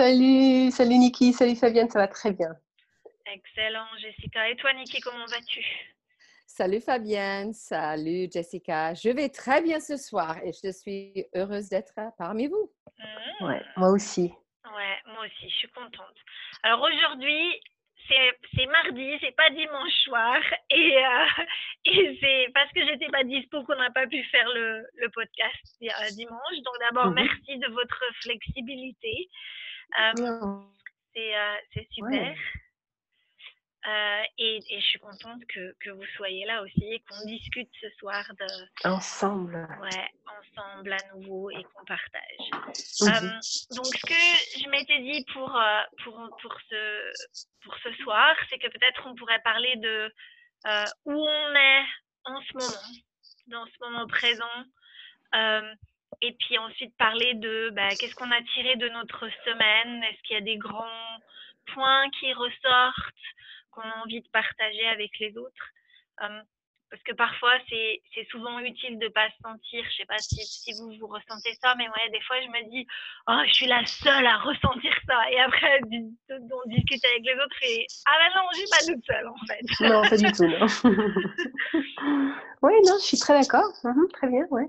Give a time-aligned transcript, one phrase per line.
[0.00, 2.56] Salut, salut Niki, salut Fabienne, ça va très bien.
[3.26, 4.48] Excellent, Jessica.
[4.48, 5.62] Et toi, Niki, comment vas-tu?
[6.46, 8.94] Salut Fabienne, salut Jessica.
[8.94, 12.72] Je vais très bien ce soir et je suis heureuse d'être parmi vous.
[12.98, 13.44] Mmh.
[13.44, 14.32] Ouais, moi aussi.
[14.74, 16.16] Ouais, moi aussi, je suis contente.
[16.62, 17.60] Alors aujourd'hui,
[18.54, 20.36] c'est mardi, c'est pas dimanche soir
[20.70, 21.44] et, euh,
[21.84, 25.76] et c'est parce que j'étais pas dispo qu'on n'a pas pu faire le, le podcast
[25.82, 26.56] euh, dimanche.
[26.64, 29.28] Donc d'abord, mmh merci de votre flexibilité.
[30.00, 30.60] Euh,
[31.14, 32.36] c'est super.
[33.86, 37.88] Euh, et, je suis contente que, que, vous soyez là aussi et qu'on discute ce
[37.98, 39.66] soir de ensemble.
[39.80, 42.50] Ouais, ensemble à nouveau et qu'on partage.
[43.00, 47.92] Mmh euh, donc ce que je m'étais dit pour, euh, pour, pour, ce, pour ce
[48.02, 50.12] soir, c'est que peut-être on pourrait parler de
[51.06, 51.84] où on est
[52.26, 52.86] en ce moment,
[53.46, 54.64] dans ce moment présent.
[56.20, 60.34] et puis ensuite parler de bah, qu'est-ce qu'on a tiré de notre semaine, est-ce qu'il
[60.34, 61.18] y a des grands
[61.72, 63.14] points qui ressortent,
[63.70, 65.66] qu'on a envie de partager avec les autres.
[66.90, 70.44] parce que parfois, c'est souvent utile de ne pas se sentir, je sais pas si,
[70.44, 72.86] si, vous vous ressentez ça, mais ouais, des fois, je me dis,
[73.28, 75.30] oh, je suis la seule à ressentir ça.
[75.30, 79.04] Et après, on discute avec les autres et, ah ben non, je suis pas toute
[79.06, 79.62] seule, en fait.
[79.88, 80.66] Non, pas du tout, non.
[82.62, 83.72] oui, non, je suis très d'accord.
[83.84, 84.68] Mmh très bien, ouais.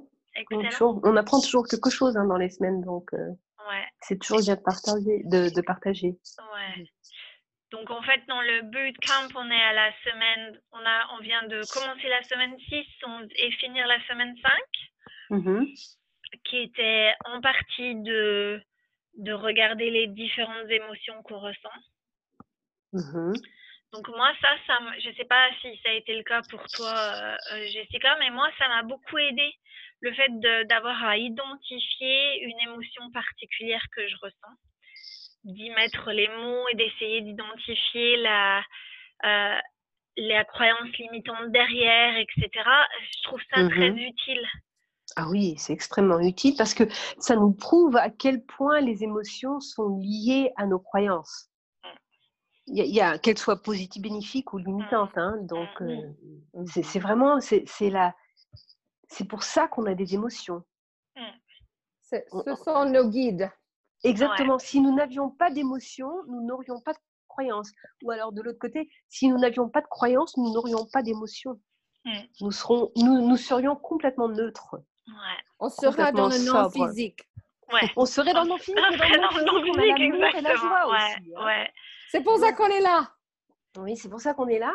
[0.51, 3.29] On, on, apprend toujours quelque chose hein, dans les semaines, donc euh,
[3.69, 3.85] ouais.
[4.01, 5.21] c'est toujours bien de partager.
[5.25, 6.07] De, de partager.
[6.07, 6.85] Ouais.
[7.71, 11.43] Donc en fait, dans le bootcamp, on est à la semaine, on, a, on vient
[11.43, 12.85] de commencer la semaine 6
[13.37, 14.51] et finir la semaine 5,
[15.29, 15.65] mmh
[16.45, 18.61] qui était en partie de,
[19.17, 21.69] de regarder les différentes émotions qu'on ressent.
[22.93, 23.33] Mmh
[23.93, 26.65] Donc moi, ça, ça je ne sais pas si ça a été le cas pour
[26.67, 29.53] toi, euh, euh, Jessica, mais moi, ça m'a beaucoup aidé
[30.01, 30.31] le fait
[30.67, 34.55] d'avoir à identifier une émotion particulière que je ressens
[35.43, 38.59] d'y mettre les mots et d'essayer d'identifier la,
[39.25, 39.57] euh,
[40.17, 42.49] la croyance limitante derrière, etc.
[42.53, 44.47] Je trouve ça très mmh utile.
[45.17, 46.83] Ah oui, c'est extrêmement utile parce que
[47.19, 51.49] ça nous prouve à quel point les émotions sont liées à nos croyances.
[52.67, 55.17] Il y a, qu'elles soient positives, bénéfiques ou limitantes.
[55.17, 55.89] Hein, donc, mmh.
[56.55, 58.15] euh, c'est vraiment, c'est la,
[59.09, 60.63] c'est pour ça qu'on a des émotions.
[62.03, 63.49] Ce sont nos guides.
[64.03, 64.59] Exactement.
[64.59, 67.71] Si nous n'avions pas d'émotion, nous n'aurions pas de croyance.
[68.03, 71.59] Ou alors de l'autre côté, si nous n'avions pas de croyance, nous n'aurions pas d'émotion.
[72.05, 72.11] Mmh.
[72.41, 74.75] Nous, serons, nous, nous serions complètement neutres.
[75.07, 75.13] Ouais.
[75.59, 77.19] On serait dans le non physique.
[77.71, 77.89] Ouais.
[77.95, 81.33] On serait dans le non physique, dans le non physique, et la joie aussi.
[81.37, 81.65] Hein.
[82.09, 83.11] C'est pour ça qu'on est là.
[83.77, 84.73] Oui, c'est pour ça qu'on est là.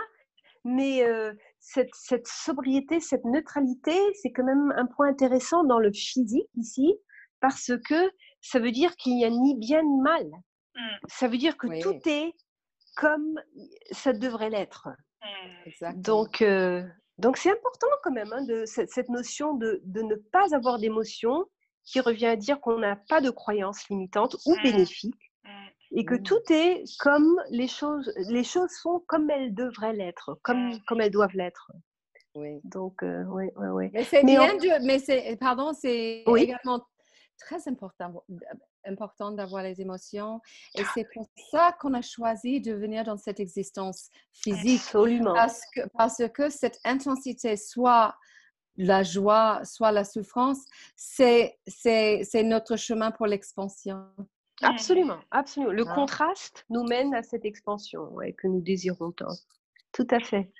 [0.64, 5.92] Mais euh, cette, cette, sobriété, cette neutralité, c'est quand même un point intéressant dans le
[5.92, 6.96] physique ici,
[7.40, 8.10] parce que
[8.46, 10.26] ça veut dire qu'il n'y a ni bien ni mal.
[10.74, 10.80] Mmh.
[11.08, 12.32] Ça veut dire que tout est
[12.96, 13.40] comme
[13.90, 14.88] ça devrait l'être.
[15.22, 16.00] Mmh.
[16.00, 16.82] Donc, euh,
[17.18, 21.44] donc c'est important quand même hein, de cette, notion de, de, ne pas avoir d'émotion
[21.84, 24.62] qui revient à dire qu'on n'a pas de croyances limitantes ou mmh.
[24.62, 25.32] bénéfiques
[25.92, 30.72] et que tout est comme les choses, les choses sont comme elles devraient l'être, comme,
[30.86, 31.70] comme elles doivent l'être.
[32.34, 32.60] Oui.
[32.64, 33.90] Donc, euh, oui, oui, oui.
[33.92, 34.52] Mais c'est bien,
[34.82, 36.84] mais c'est, pardon, c'est également
[37.38, 38.24] très important,
[38.84, 40.40] important d'avoir les émotions.
[40.76, 44.80] Et c'est pour ça qu'on a choisi de venir dans cette existence physique.
[44.84, 45.34] Absolument.
[45.34, 48.16] Parce que, parce que cette intensité, soit
[48.76, 50.64] la joie, soit la souffrance,
[50.96, 51.58] c'est
[52.34, 54.06] notre chemin pour l'expansion.
[54.62, 55.72] Absolument, absolument.
[55.72, 59.34] Le contraste nous mène à cette expansion que nous désirons tant.
[59.96, 60.50] Tout à fait.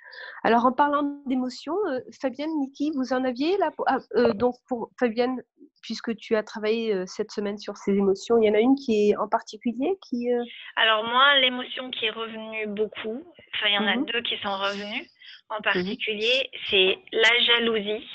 [0.43, 4.89] Alors, en parlant d'émotions, euh, Fabienne, Niki, vous en aviez là ah, euh, Donc, pour
[4.99, 5.43] Fabienne,
[5.87, 8.75] puisque tu as travaillé euh, cette semaine sur ces émotions, il y en a une
[8.75, 10.27] qui est en particulier qui.
[10.75, 13.23] Alors, moi, l'émotion qui est revenue beaucoup,
[13.55, 15.07] enfin, il y en a mmh deux qui sont revenues.
[15.47, 18.05] En mmh particulier, c'est la jalousie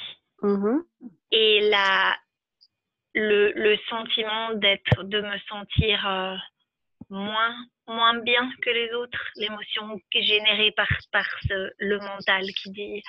[0.43, 0.81] mmh
[1.31, 2.15] et la,
[3.15, 6.39] le, le sentiment d'être, de me sentir
[7.13, 7.55] moins,
[7.87, 11.27] moins bien que les autres, l'émotion générée par, par
[11.79, 13.03] le mental qui dit.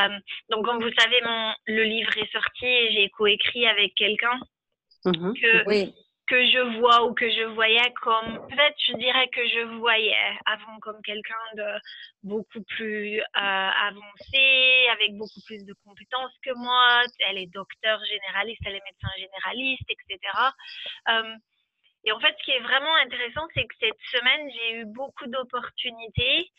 [0.00, 0.18] Euh,
[0.50, 4.38] donc, comme vous savez, mon, le livre est sorti et j'ai coécrit avec quelqu'un
[5.04, 5.90] mmh que,
[6.28, 10.14] que je vois ou que je voyais comme, peut-être je dirais que je voyais
[10.46, 11.66] avant comme quelqu'un de
[12.22, 17.02] beaucoup plus euh, avancé, avec beaucoup plus de compétences que moi.
[17.28, 20.18] Elle est docteur généraliste, elle est médecin généraliste, etc.
[22.04, 25.26] Et en fait, ce qui est vraiment intéressant, c'est que cette semaine, j'ai eu beaucoup
[25.26, 26.50] d'opportunités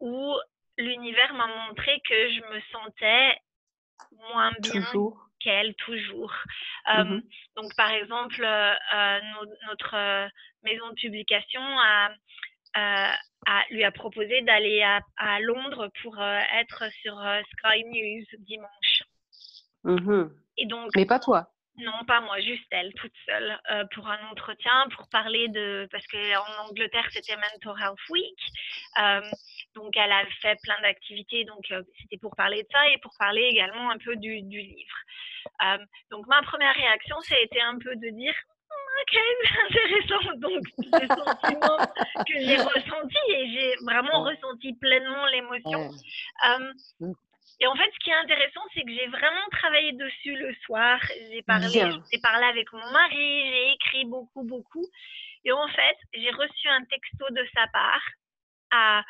[0.00, 0.34] où
[0.78, 3.38] l'univers m'a montré que je me sentais
[4.32, 4.84] moins bien
[5.40, 6.32] qu'elle toujours.
[6.88, 7.20] Mmh
[7.56, 9.20] donc, par exemple, euh, euh,
[9.68, 10.28] notre
[10.62, 12.10] maison de publication a,
[13.70, 17.14] lui a proposé d'aller à, Londres pour euh, être sur
[17.52, 19.02] Sky News dimanche.
[19.84, 21.48] Mmh Et donc, Mais pas toi
[21.82, 25.88] non, pas moi, juste elle, toute seule, euh, pour un entretien, pour parler de...
[25.90, 28.38] Parce qu'en Angleterre, c'était Mental Health Week.
[28.98, 29.20] Euh,
[29.74, 31.44] donc, elle a fait plein d'activités.
[31.44, 34.60] Donc, euh, c'était pour parler de ça et pour parler également un peu du, du
[34.60, 34.96] livre.
[36.10, 38.34] donc, ma première réaction, ça a été un peu de dire...
[39.02, 39.18] Ok,
[39.70, 40.32] intéressant.
[40.36, 41.78] Donc, le sentiment
[42.26, 45.90] que j'ai ressenti et j'ai vraiment ressenti pleinement l'émotion.
[47.60, 50.98] Et en fait, ce qui est intéressant, c'est que j'ai vraiment travaillé dessus le soir.
[51.30, 54.86] J'ai parlé, j'ai parlé avec mon mari, j'ai écrit beaucoup, beaucoup.
[55.44, 58.02] Et en fait, j'ai reçu un texto de sa part
[58.70, 59.04] à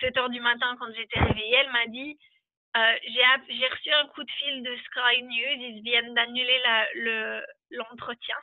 [0.00, 1.56] 7 euh, heures du matin quand j'étais réveillée.
[1.56, 2.18] Elle m'a dit
[2.76, 6.60] euh, j'ai reçu un coup de fil de Sky News, ils viennent d'annuler
[7.70, 8.36] l'entretien.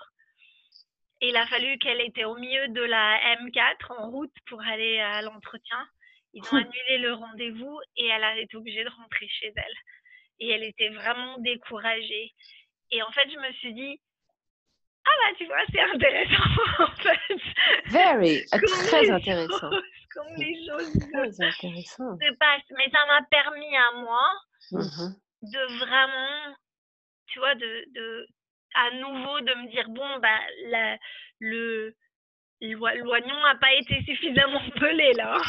[1.22, 5.00] Et il a fallu qu'elle était au milieu de la M4 en route pour aller
[5.00, 5.88] à l'entretien.
[6.34, 9.76] Ils ont annulé le rendez-vous et elle a été obligée de rentrer chez elle.
[10.40, 12.34] Et elle était vraiment découragée.
[12.92, 14.00] Et en fait, je me suis dit,
[15.06, 16.44] ah bah tu vois, c'est intéressant
[16.80, 17.38] en fait.
[17.88, 18.58] Very, euh,
[18.88, 19.70] très intéressant.
[20.14, 22.18] comme les choses très intéressant.
[22.18, 22.78] se passent.
[22.78, 24.32] Mais ça m'a permis à moi
[24.72, 25.14] mmh
[25.44, 26.56] de vraiment,
[27.28, 28.28] tu vois, de, de
[28.76, 30.98] à nouveau de me dire, bon, bah, la,
[31.40, 31.94] le,
[32.72, 35.42] l'oignon n'a pas été suffisamment pelé là.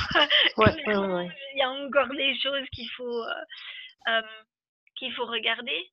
[0.56, 3.44] Il y a encore des choses qu'il faut, euh,
[4.08, 4.22] euh,
[4.96, 5.90] qu'il faut regarder.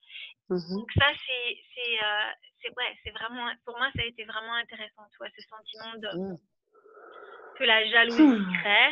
[0.50, 2.74] Mmh Donc ça, c'est, c'est, euh,
[3.04, 6.38] c'est, vraiment, pour moi, ça a été vraiment intéressant, tu vois, ce sentiment de, mmh.
[7.58, 8.54] que la jalousie mmh.
[8.60, 8.92] crée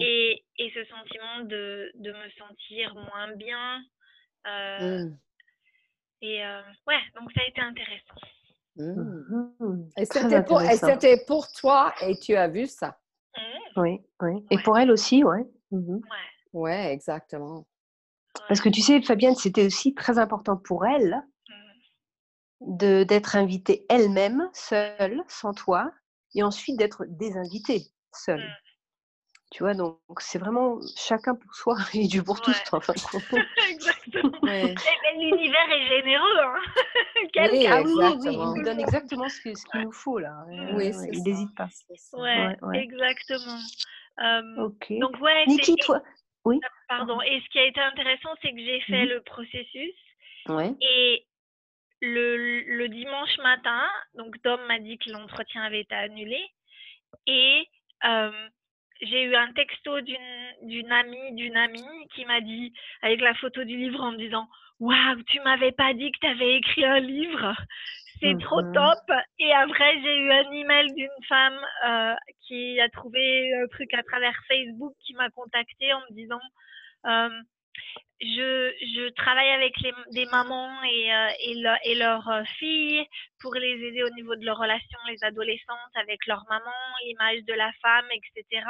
[0.00, 3.82] et, et, ce sentiment de, de, me sentir moins bien.
[6.22, 6.40] Et
[6.86, 8.14] ouais, donc ça a été intéressant.
[8.76, 9.54] Mmh.
[9.60, 9.88] Mmh.
[9.96, 10.60] Et c'était pour,
[11.26, 12.98] pour, toi et tu as vu ça?
[13.36, 13.80] Mmh.
[13.80, 14.44] Oui, oui.
[14.50, 15.46] Et pour elle aussi, ouais.
[15.70, 16.00] Ouais.
[16.52, 17.66] ouais, exactement.
[18.48, 21.22] Parce que tu sais, Fabienne, c'était aussi très important pour elle
[22.60, 25.92] de d'être invitée elle-même, seule, sans toi,
[26.34, 28.44] et ensuite d'être désinvitée, seule.
[29.50, 32.94] Tu vois, donc c'est vraiment chacun pour soi et Dieu pour tous, en fin
[34.06, 34.40] Exactement.
[35.18, 36.38] L'univers est généreux.
[36.40, 36.60] Hein
[37.36, 40.44] oui, oui, oui, il nous donne exactement ce qu'il ce nous faut là.
[40.74, 41.68] Oui, il n'hésite pas.
[42.12, 43.58] Ouais, exactement.
[44.58, 44.92] ok.
[45.00, 45.46] Donc ouais.
[45.46, 46.02] Niki, toi.
[46.44, 46.60] Oui.
[46.62, 47.20] Ah, pardon.
[47.22, 49.94] Et ce qui a été intéressant, c'est que j'ai fait mmh le processus.
[50.48, 50.72] Ouais.
[50.80, 51.26] Et
[52.00, 53.82] le, le dimanche matin,
[54.14, 56.40] donc Tom m'a dit que l'entretien avait été annulé.
[57.26, 57.68] Et
[59.00, 63.76] j'ai eu un texto d'une amie, d'une amie qui m'a dit, avec la photo du
[63.76, 64.48] livre, en me disant
[64.80, 67.54] Waouh, tu m'avais pas dit que tu avais écrit un livre,
[68.20, 69.16] c'est trop mmh top.
[69.38, 72.14] Et après, j'ai eu un email d'une femme euh,
[72.46, 76.40] qui a trouvé un truc à travers Facebook qui m'a contacté en me disant
[77.06, 77.28] euh,
[78.20, 79.74] je, travaille avec
[80.12, 83.04] des mamans et, euh, leurs euh, filles
[83.40, 86.72] pour les aider au niveau de leurs relations, les adolescentes avec leur maman,
[87.04, 88.64] l'image de la femme, etc.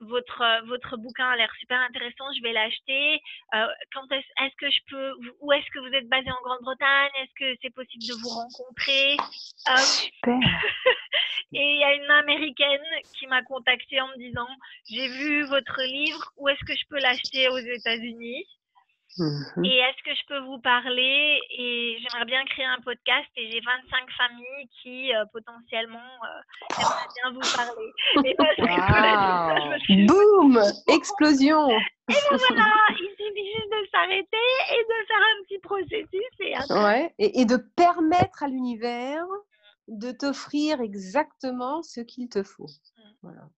[0.00, 3.20] votre, euh, votre bouquin a l'air super intéressant, je vais l'acheter.
[3.54, 7.10] Euh, quand est-ce, est que je peux, où est-ce que vous êtes basé en Grande-Bretagne?
[7.22, 9.16] Est-ce que c'est possible de vous rencontrer?
[9.68, 10.38] Euh, Super.
[11.52, 12.84] et il y a une américaine
[13.18, 14.48] qui m'a contactée en me disant,
[14.90, 18.46] j'ai vu votre livre, où est-ce que je peux l'acheter aux États-Unis?
[19.16, 23.48] Mmh et est-ce que je peux vous parler Et j'aimerais bien créer un podcast et
[23.48, 27.92] j'ai 25 familles qui euh, potentiellement euh, aimeraient bien vous parler.
[28.28, 31.78] Et parce que Boum Explosion Et
[32.28, 36.34] voilà, il suffit juste de s'arrêter et de faire un petit processus.
[36.40, 39.24] Et, ouais, et, et de permettre à l'univers
[39.86, 42.66] de t'offrir exactement ce qu'il te faut.
[42.66, 43.02] Mmh.
[43.22, 43.48] Voilà.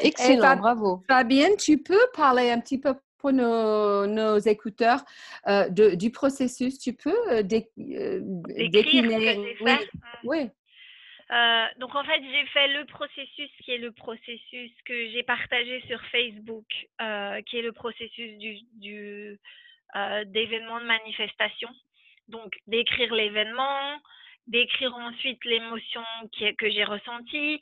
[0.00, 1.02] Excellent, bravo.
[1.06, 5.00] Fabienne, tu peux parler un petit peu pour nos, écouteurs
[5.46, 6.78] euh, du processus.
[6.78, 8.20] Tu peux euh, euh,
[8.68, 9.72] décliner oui.
[10.24, 10.50] oui.
[11.32, 15.82] Euh, donc en fait, j'ai fait le processus qui est le processus que j'ai partagé
[15.88, 16.66] sur Facebook,
[17.46, 19.40] qui est le processus du, du
[20.26, 21.70] d'événement de manifestation.
[22.28, 24.00] Donc d'écrire l'événement,
[24.48, 26.04] d'écrire ensuite l'émotion
[26.58, 27.58] que j'ai ressentie,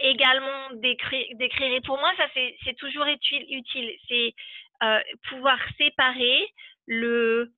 [0.00, 1.72] également d'écrire, d'écrire.
[1.72, 3.46] Et pour moi, ça c'est toujours utile.
[3.48, 3.96] utile.
[4.08, 4.34] C'est
[5.28, 6.46] pouvoir séparer
[6.86, 7.52] le,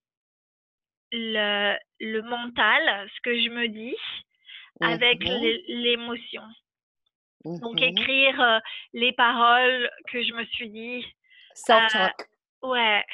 [1.12, 3.97] le, le mental, ce que je me dis,
[4.80, 6.42] avec mmh l'émotion.
[7.45, 8.61] Donc, écrire
[8.92, 11.06] les paroles que je me suis dit.
[11.54, 12.14] Self-talk.
[12.62, 13.04] ouais.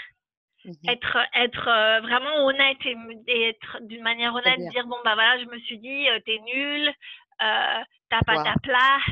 [0.65, 5.45] Mmh être, être vraiment honnête et, être d'une manière honnête, dire bon, bah voilà, je
[5.47, 6.93] me suis dit, t'es nul,
[7.39, 9.03] t'as pas ta place.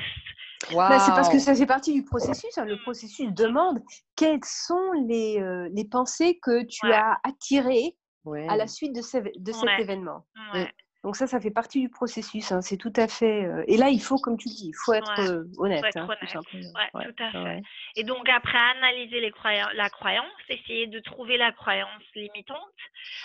[0.74, 2.56] Bah, c'est parce que ça fait partie du processus.
[2.58, 2.64] Hein.
[2.64, 3.80] Le processus demande
[4.16, 7.96] quelles sont les, les pensées que tu as attirées
[8.48, 9.00] à la suite de,
[9.38, 10.26] de cet événement.
[11.02, 12.52] Donc ça, ça fait partie du processus.
[12.52, 13.44] Hein, c'est tout à fait.
[13.44, 15.80] Euh, et là, il faut, comme tu dis, il faut être euh, honnête.
[15.80, 16.06] Faut être hein,
[16.52, 17.16] honnête.
[17.16, 17.62] Tout, à fait.
[17.96, 19.32] Et donc après analyser les
[19.74, 22.58] la croyance, essayer de trouver la croyance limitante.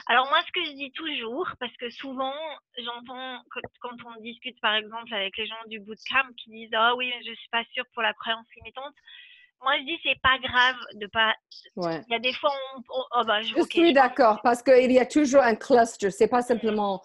[0.07, 2.33] Alors moi, ce que je dis toujours, parce que souvent,
[2.77, 3.41] j'entends
[3.81, 7.23] quand on discute, par exemple, avec les gens du bootcamp qui disent ah oui, mais
[7.25, 8.95] je suis pas sûre pour la croyance limitante
[9.63, 11.33] moi, je dis, c'est pas grave de pas.
[11.75, 12.81] Il y a des fois, on.
[12.89, 16.11] Oh, bah, je, suis d'accord, parce qu'il y a toujours un cluster.
[16.11, 17.01] C'est pas simplement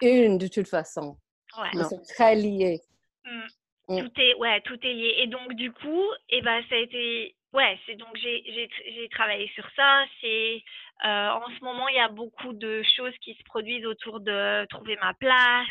[0.00, 1.16] une de toute façon.
[1.58, 1.68] Ouais.
[1.74, 2.80] Ils sont très liés.
[3.24, 3.40] Mmh.
[3.88, 4.00] Mmh.
[4.00, 5.14] Tout est, ouais, tout est lié.
[5.18, 7.34] Et donc, du coup, et eh ben, ça a été.
[7.52, 10.04] Ouais, c'est donc j'ai travaillé sur ça.
[10.20, 10.62] C'est
[11.04, 14.64] euh, en ce moment, il y a beaucoup de choses qui se produisent autour de
[14.66, 15.68] trouver ma place.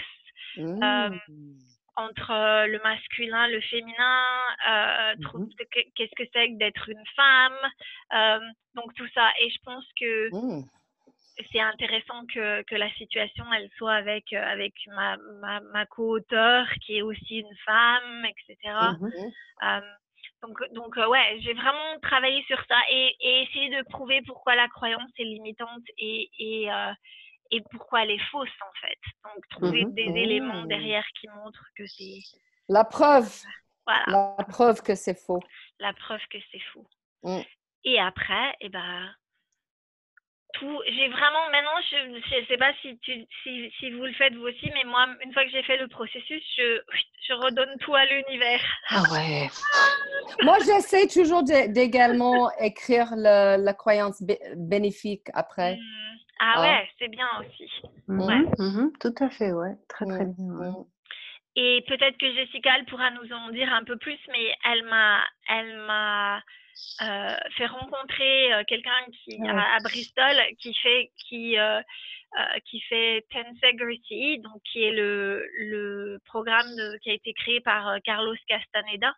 [0.58, 1.20] Euh, mmh
[1.98, 4.24] entre le masculin, le féminin,
[4.70, 5.48] euh, mmh
[5.96, 7.58] qu'est-ce que c'est que d'être une femme,
[8.13, 8.39] euh,
[8.75, 9.30] donc tout ça.
[9.41, 10.63] Et je pense que mmh.
[11.52, 16.98] C'est intéressant que, que, la situation elle soit avec avec ma, ma, ma co-auteure qui
[16.98, 18.76] est aussi une femme, etc.
[19.00, 19.82] Mmh
[20.44, 24.68] donc, donc ouais, j'ai vraiment travaillé sur ça et, et essayer de prouver pourquoi la
[24.70, 26.68] croyance est limitante et, et
[27.52, 29.00] et pourquoi elle est fausse en fait.
[29.24, 30.68] Donc trouver mmh des éléments mmh.
[30.68, 32.20] derrière qui montrent que c'est
[32.70, 33.30] la preuve.
[33.86, 34.36] Voilà.
[34.38, 35.42] La preuve que c'est faux.
[35.80, 36.88] La preuve que c'est faux.
[37.84, 39.14] Et après, eh ben
[40.53, 40.81] tout.
[40.88, 42.08] J'ai vraiment maintenant, je
[42.41, 45.34] ne sais pas si, tu, si, si, vous le faites vous aussi, mais moi, une
[45.34, 46.79] fois que j'ai fait le processus, je,
[47.27, 48.62] je redonne tout à l'univers.
[48.89, 49.50] Ah ouais.
[50.43, 54.24] moi, j'essaie toujours d'également écrire le, la croyance
[54.55, 55.77] bénéfique après.
[56.39, 57.70] Ah, ah, ouais, c'est bien aussi.
[58.08, 58.41] Mmh ouais.
[58.58, 59.75] Mmh tout à fait, ouais.
[59.88, 60.75] Très, très mmh, bien.
[61.55, 65.20] Et peut-être que Jessica, elle pourra nous en dire un peu plus, mais elle m'a,
[65.50, 66.41] elle m'a
[67.01, 71.82] euh, fait rencontrer euh, quelqu'un qui à, Bristol qui fait qui euh,
[72.66, 77.98] qui fait Tensegrity, donc qui est le, le programme de, qui a été créé par
[78.04, 79.13] Carlos Castaneda.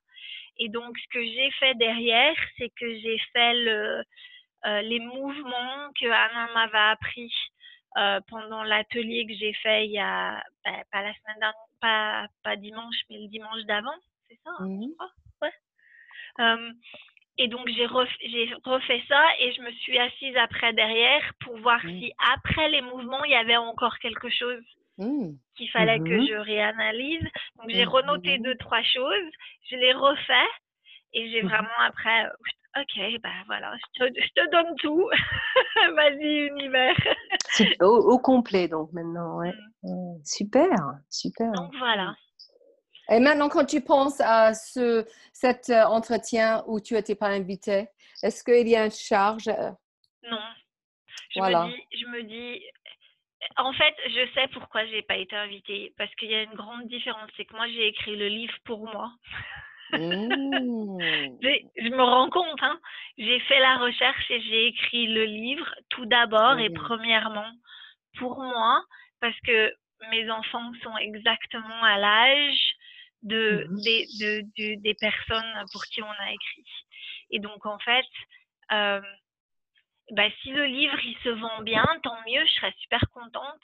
[0.57, 4.03] Et donc, ce que j'ai fait derrière, c'est que j'ai fait le,
[4.65, 7.33] euh, les mouvements que Anna m'avait appris
[7.97, 12.27] euh, pendant l'atelier que j'ai fait il y a, ben, pas la semaine dernière, pas,
[12.43, 13.95] pas dimanche, mais le dimanche d'avant,
[14.27, 14.87] c'est ça hein, mmh
[15.41, 15.51] ouais.
[17.37, 21.83] Et donc j'ai refait, refait ça et je me suis assise après derrière pour voir
[21.83, 21.99] mmh.
[21.99, 24.63] si après les mouvements il y avait encore quelque chose
[24.97, 25.31] mmh.
[25.55, 27.27] qu'il fallait que je réanalyse.
[27.57, 29.31] Donc j'ai renoté deux trois choses,
[29.69, 30.49] je les refais
[31.13, 32.29] et j'ai vraiment après
[32.75, 35.07] Ok, ben voilà, je te, je te donne tout.
[35.95, 36.95] Vas-y, univers.
[37.81, 39.53] au, au, complet, donc maintenant, ouais.
[39.83, 39.89] Mmh.
[39.91, 40.21] Mmh.
[40.25, 40.75] Super,
[41.07, 41.51] super.
[41.51, 42.15] Donc voilà.
[43.09, 47.87] Et maintenant, quand tu penses à ce, cet euh, entretien où tu n'étais pas invité,
[48.21, 49.71] est-ce qu'il y a une charge euh?
[50.29, 50.39] Non.
[51.31, 51.65] Je, voilà.
[51.65, 52.63] me dis, je me dis,
[53.57, 55.93] en fait, je sais pourquoi j'ai pas été invitée.
[55.97, 57.29] Parce qu'il y a une grande différence.
[57.35, 59.11] C'est que moi, j'ai écrit le livre pour moi.
[59.91, 59.99] Mmh.
[61.41, 62.79] je me rends compte, hein,
[63.17, 66.73] j'ai fait la recherche et j'ai écrit le livre tout d'abord et mmh.
[66.73, 67.51] premièrement
[68.17, 68.83] pour moi,
[69.19, 69.71] parce que
[70.09, 72.73] mes enfants sont exactement à l'âge
[73.23, 76.65] de, mmh des, de, des personnes pour qui on a écrit.
[77.31, 78.05] Et donc, en fait,
[78.71, 79.01] euh,
[80.11, 83.61] bah, si le livre il se vend bien, tant mieux, je serais super contente.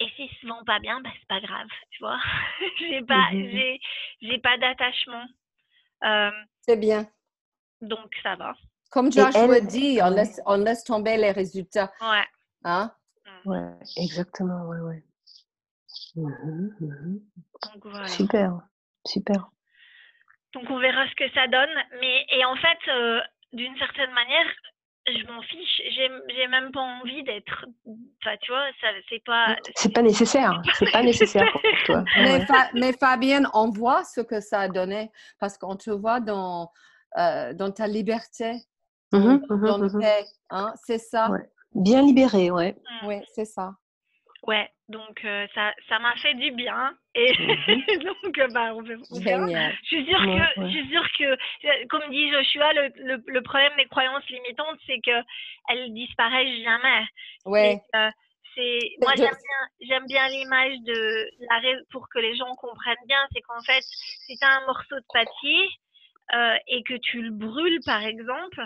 [0.00, 2.18] Et s'il se vend pas bien, bah, c'est pas grave, tu vois.
[2.78, 3.80] j'ai pas, mmh j'ai,
[4.22, 5.26] j'ai pas d'attachement.
[6.62, 7.06] c'est bien.
[7.80, 8.54] Donc ça va.
[8.90, 11.92] Comme Joshua dit, on laisse, on laisse tomber les résultats.
[12.00, 12.24] Ouais.
[12.64, 12.90] Hein?
[13.24, 13.50] Mmh.
[13.50, 15.04] Ouais, exactement, ouais, ouais.
[16.18, 17.18] Mmh
[17.74, 18.08] Donc, voilà.
[18.08, 18.60] Super,
[19.06, 19.50] super.
[20.54, 21.70] Donc on verra ce que ça donne.
[22.00, 22.78] Mais et en fait,
[23.52, 24.46] d'une certaine manière,
[25.06, 25.82] je m'en fiche.
[25.90, 27.66] J'ai même pas envie d'être.
[27.86, 28.64] Enfin, tu vois,
[29.08, 29.56] c'est pas.
[29.74, 30.60] C'est pas nécessaire.
[30.74, 32.04] C'est pas nécessaire pour toi.
[32.16, 36.70] Mais, mais, Fabienne, on voit ce que ça a donné parce qu'on te voit dans,
[37.16, 38.52] euh, dans ta liberté,
[39.12, 40.24] mmh dans, mmh mmh paix.
[40.50, 41.30] Hein, c'est ça?
[41.74, 42.76] Bien libéré, ouais.
[43.04, 43.72] Oui, c'est ça.
[44.46, 46.96] Ouais, donc euh, ça, ça m'a fait du bien.
[47.14, 51.86] Et mmh donc, euh, bah, on, Je suis sûre que, je suis sûre que, euh,
[51.90, 57.04] comme dit Joshua, le, le, le problème des croyances limitantes, c'est qu'elles disparaissent jamais.
[57.44, 57.80] Ouais.
[58.54, 63.26] c'est, moi, j'aime bien, j'aime bien l'image de la pour que les gens comprennent bien,
[63.34, 65.68] c'est qu'en fait, si tu as un morceau de papier
[66.68, 68.62] et que tu le brûles, par exemple,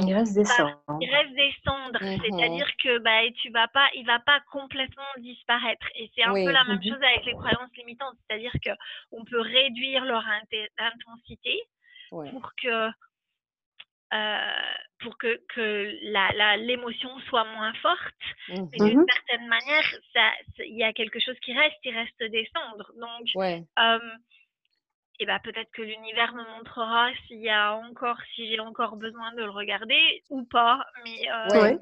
[0.00, 0.98] il reste des cendres.
[1.00, 5.02] il reste des cendres, mmh c'est-à-dire que bah, tu vas pas, il va pas complètement
[5.18, 5.86] disparaître.
[5.94, 8.70] Et c'est un peu la même mmh chose avec les croyances limitantes, c'est-à-dire que
[9.12, 10.24] on peut réduire leur
[10.78, 11.62] intensité
[12.10, 12.90] pour que
[14.12, 14.52] euh,
[15.00, 18.14] pour que, que la, l'émotion soit moins forte.
[18.48, 19.94] Mmh Mais d'une certaine manière,
[20.58, 22.92] il y a quelque chose qui reste, il reste des cendres.
[22.96, 23.98] Donc, euh,
[25.20, 29.32] et bah, peut-être que l'univers me montrera s'il y a encore, si j'ai encore besoin
[29.34, 30.80] de le regarder ou pas.
[31.04, 31.76] Mais, euh,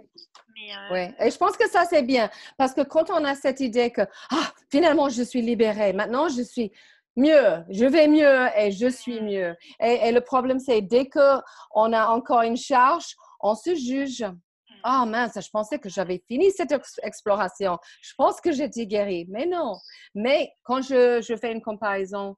[0.90, 2.28] euh Et je pense que ça, c'est bien.
[2.58, 6.42] Parce que quand on a cette idée que, ah, finalement, je suis libérée, maintenant, je
[6.42, 6.72] suis
[7.16, 9.24] mieux, je vais mieux et je suis mmh.
[9.24, 9.56] mieux.
[9.80, 14.22] Et, le problème, c'est dès qu'on a encore une charge, on se juge.
[14.22, 14.36] Mmh.
[14.84, 17.78] Ah mince, je pensais que j'avais fini cette exploration.
[18.02, 19.26] Je pense que j'étais guérie.
[19.30, 19.76] Mais non.
[20.14, 22.36] Mais quand je, je fais une comparaison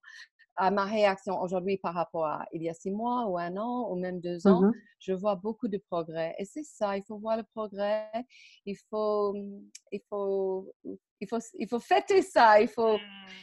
[0.57, 3.89] à ma réaction aujourd'hui par rapport à il y a six mois ou un an
[3.91, 4.73] ou même deux ans, mmh
[5.07, 6.35] je vois beaucoup de progrès.
[6.39, 8.09] Et c'est ça, il faut voir le progrès,
[8.65, 9.35] il faut,
[9.93, 10.73] il faut,
[11.21, 12.97] il faut, il faut fêter ça, il faut,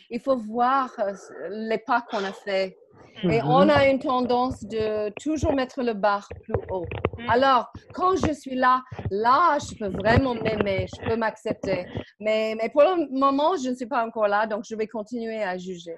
[0.10, 1.14] il faut voir euh,
[1.50, 2.76] les pas qu'on a fait.
[3.24, 6.86] Et mmh on a une tendance de toujours mettre le bar plus haut.
[7.18, 7.30] Mmh.
[7.30, 11.86] Alors, quand je suis là, là, je peux vraiment m'aimer, je peux m'accepter.
[12.20, 15.44] Mais, mais pour le moment, je ne suis pas encore là, donc je vais continuer
[15.44, 15.98] à juger.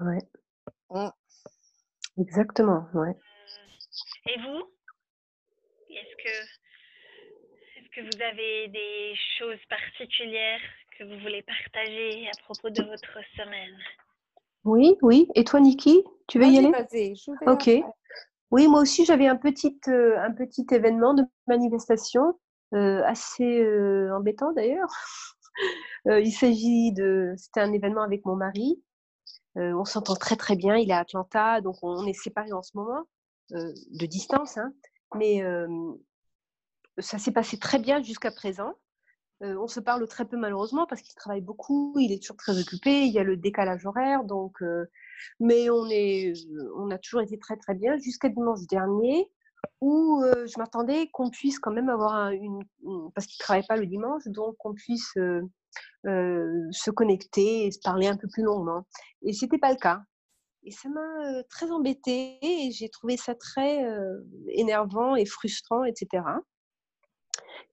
[0.00, 0.18] Ouais.
[0.90, 1.08] Mmh.
[2.20, 3.14] Exactement, ouais.
[4.26, 4.62] Et vous?
[5.90, 10.60] Est-ce que, est que vous avez des choses particulières
[10.98, 13.76] que vous voulez partager à propos de votre semaine?
[14.64, 15.28] Oui, oui.
[15.34, 16.72] Et toi, Niki, tu veux y aller?
[16.90, 17.70] je Ok.
[18.50, 22.38] Oui, moi aussi, j'avais un petit, euh, un petit événement de manifestation,
[22.72, 24.88] euh, assez euh, embêtant d'ailleurs.
[26.06, 27.34] il s'agit de.
[27.36, 28.82] C'était un événement avec mon mari
[29.56, 30.76] on s'entend très très bien.
[30.76, 33.04] Il est à Atlanta, donc on est séparés en ce moment,
[33.50, 34.58] de distance.
[34.58, 34.72] Hein.
[35.14, 35.42] mais
[36.98, 38.74] ça s'est passé très bien jusqu'à présent.
[39.40, 43.04] on se parle très peu malheureusement parce qu'il travaille beaucoup, il est toujours très occupé,
[43.04, 44.62] il y a le décalage horaire, donc.
[45.40, 46.32] mais on est,
[46.76, 49.30] on a toujours été très très bien jusqu'à dimanche dernier
[49.80, 52.62] où je m'attendais qu'on puisse quand même avoir une,
[53.14, 55.12] parce qu'il travaille pas le dimanche, donc qu'on puisse
[56.04, 58.86] se connecter et se parler un peu plus longuement.
[59.22, 60.00] Et c'était pas le cas.
[60.62, 63.84] Et ça m'a très embêtée et j'ai trouvé ça très
[64.48, 66.24] énervant et frustrant, etc.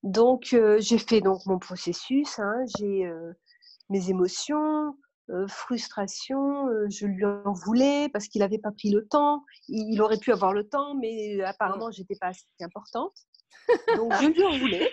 [0.04, 3.10] Donc j'ai fait donc mon processus, hein, j'ai
[3.90, 4.96] mes émotions,
[5.48, 9.44] frustration, je lui en voulais parce qu'il n'avait pas pris le temps.
[9.68, 13.14] Il, aurait pu avoir le temps, mais apparemment j'étais pas assez importante.
[13.96, 14.92] Donc je lui en voulais.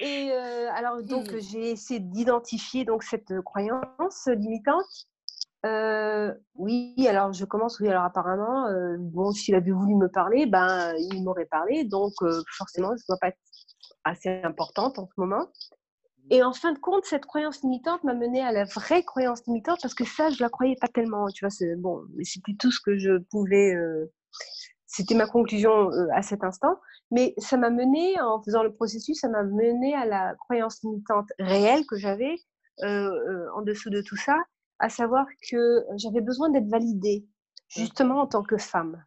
[0.00, 4.84] Et euh, alors, donc, j'ai essayé d'identifier donc cette euh, croyance limitante.
[5.64, 7.78] Euh, oui, alors je commence.
[7.78, 8.66] Oui, alors apparemment,
[8.98, 11.84] bon, s'il avait voulu me parler, ben, il m'aurait parlé.
[11.84, 12.14] Donc,
[12.56, 13.38] forcément, je ne dois pas être
[14.02, 15.46] assez importante en ce moment.
[16.30, 19.78] Et en fin de compte, cette croyance limitante m'a menée à la vraie croyance limitante
[19.82, 21.26] parce que ça, je la croyais pas tellement.
[21.28, 23.74] Tu vois, c'est bon, mais c'était tout ce que je pouvais
[24.92, 26.76] c'était ma conclusion euh, à cet instant.
[27.10, 31.30] Mais ça m'a mené, en faisant le processus, ça m'a mené à la croyance limitante
[31.38, 32.36] réelle que j'avais
[32.82, 34.36] euh, euh, en dessous de tout ça,
[34.78, 37.26] à savoir que j'avais besoin d'être validée,
[37.68, 39.02] justement en tant que femme.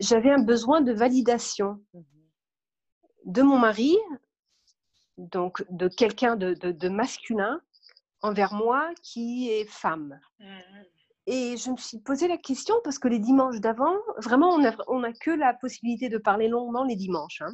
[0.00, 1.80] J'avais un besoin de validation
[3.24, 3.96] de mon mari,
[5.18, 7.60] donc de quelqu'un de, de, masculin
[8.22, 10.18] envers moi qui est femme.
[10.38, 10.84] Mmh, mmh.
[11.28, 14.76] Et je me suis posé la question parce que les dimanches d'avant, vraiment, on n'a
[14.86, 17.42] on a que la possibilité de parler longuement les dimanches.
[17.42, 17.52] Hein.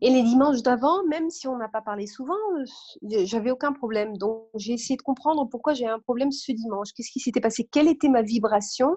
[0.00, 4.16] Et les dimanches d'avant, même si on n'a pas parlé souvent, euh, j'avais aucun problème.
[4.16, 6.92] Donc, j'ai essayé de comprendre pourquoi j'ai un problème ce dimanche.
[6.92, 7.68] Qu'est-ce qui s'était passé?
[7.70, 8.96] Quelle était ma vibration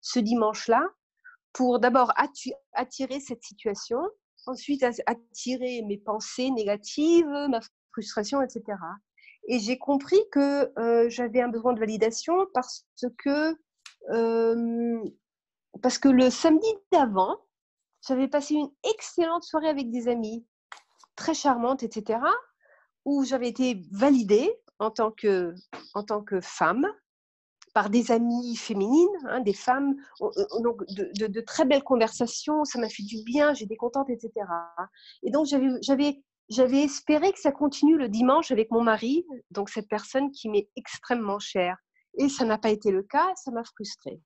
[0.00, 0.82] ce dimanche-là?
[1.52, 2.14] Pour d'abord
[2.72, 3.98] attirer cette situation,
[4.46, 7.60] ensuite attirer mes pensées négatives, ma
[7.92, 8.62] frustration, etc.
[9.48, 12.86] Et j'ai compris que euh, j'avais un besoin de validation parce
[13.18, 13.56] que,
[14.10, 15.02] euh,
[15.82, 17.38] parce que le samedi d'avant,
[18.06, 20.46] j'avais passé une excellente soirée avec des amis,
[21.16, 22.20] très charmantes, etc.,
[23.04, 25.54] où j'avais été validée en tant que,
[25.94, 26.86] en tant que femme
[27.72, 29.96] par des amies féminines, hein, des femmes,
[30.62, 34.30] donc de, de, très belles conversations, ça m'a fait du bien, j'étais contente, etc.
[35.22, 39.88] Et donc j'avais j'avais espéré que ça continue le dimanche avec mon mari, donc cette
[39.88, 41.76] personne qui m'est extrêmement chère.
[42.18, 44.20] Et ça n'a pas été le cas, ça m'a frustrée.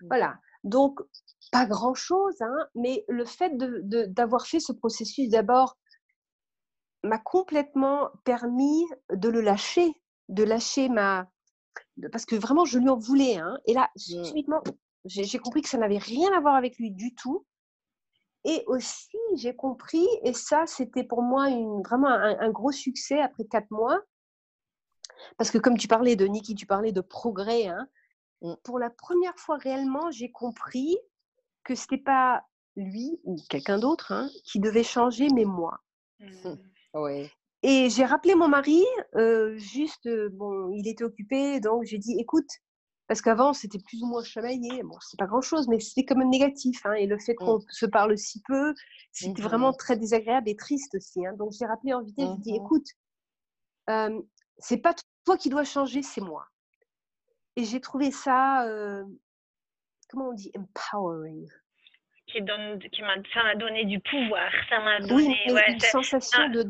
[0.00, 0.06] Mmh.
[0.08, 0.36] Voilà.
[0.64, 1.00] Donc,
[1.50, 5.76] pas grand-chose, hein, mais le fait d'avoir fait ce processus d'abord
[7.02, 9.92] m'a complètement permis de le lâcher,
[10.28, 11.28] de lâcher ma...
[12.10, 13.36] Parce que vraiment, je lui en voulais.
[13.36, 13.58] Hein.
[13.66, 14.24] Et là, mmh.
[14.24, 14.62] subitement,
[15.04, 17.44] j'ai compris que ça n'avait rien à voir avec lui du tout.
[18.44, 23.44] Et aussi, j'ai compris, et ça, c'était pour moi une, vraiment un, gros succès après
[23.44, 24.00] quatre mois,
[25.38, 27.86] parce que comme tu parlais de Niki, tu parlais de progrès, hein,
[28.40, 28.54] mmh.
[28.64, 30.98] pour la première fois réellement, j'ai compris
[31.62, 35.78] que ce n'était pas lui ou quelqu'un d'autre hein, qui devait changer, mais moi.
[36.18, 36.54] Mmh.
[36.94, 37.30] Oui.
[37.62, 42.48] Et j'ai rappelé mon mari, euh, juste, bon, il était occupé, donc j'ai dit, écoute,
[43.06, 44.82] parce qu'avant, c'était plus ou moins chamaillé.
[44.82, 46.80] Bon, c'est pas grand-chose, mais c'était quand même négatif.
[46.86, 47.44] Hein, et le fait mmh.
[47.44, 48.74] qu'on se parle si peu,
[49.12, 51.24] c'était vraiment très désagréable et triste aussi.
[51.26, 51.34] Hein.
[51.34, 52.86] Donc, j'ai rappelé en vitesse, j'ai dit, mmh écoute,
[53.90, 54.22] euh,
[54.58, 54.94] c'est pas
[55.24, 56.46] toi qui dois changer, c'est moi.
[57.56, 59.04] Et j'ai trouvé ça, euh,
[60.08, 61.46] comment on dit, empowering.
[62.32, 66.48] Qui donne, qui m'a, ça m'a donné du pouvoir, ça m'a donné oui, une sensation
[66.48, 66.62] de,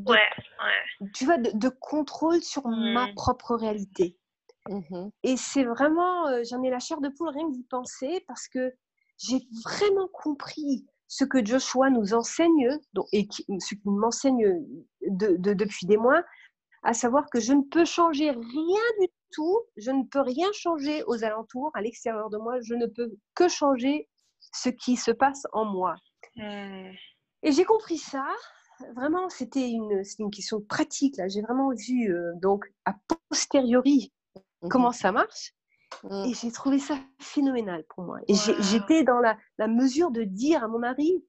[1.15, 3.15] tu vois, de, contrôle sur ma mmh.
[3.15, 4.17] propre réalité.
[4.69, 8.49] Mmh et c'est vraiment, j'en ai la chair de poule rien que d'y penser parce
[8.49, 8.73] que
[9.19, 12.79] j'ai vraiment compris ce que Joshua nous enseigne
[13.13, 14.65] et ce qu'il m'enseigne
[15.03, 16.25] depuis des mois,
[16.83, 21.03] à savoir que je ne peux changer rien du tout, je ne peux rien changer
[21.07, 24.09] aux alentours, à l'extérieur de moi, je ne peux que changer
[24.53, 25.95] ce qui se passe en moi.
[26.37, 26.91] Mmh.
[27.43, 28.27] Et j'ai compris ça.
[28.97, 31.17] Vraiment, c'était une, une question pratique.
[31.17, 32.95] Là, j'ai vraiment vu donc a
[33.29, 34.13] posteriori
[34.63, 35.53] Mmh comment ça marche.
[36.05, 36.25] Mmh.
[36.27, 38.19] Et j'ai trouvé ça phénoménal pour moi.
[38.29, 39.37] Et j'étais dans la,
[39.69, 41.25] mesure de dire à mon mari,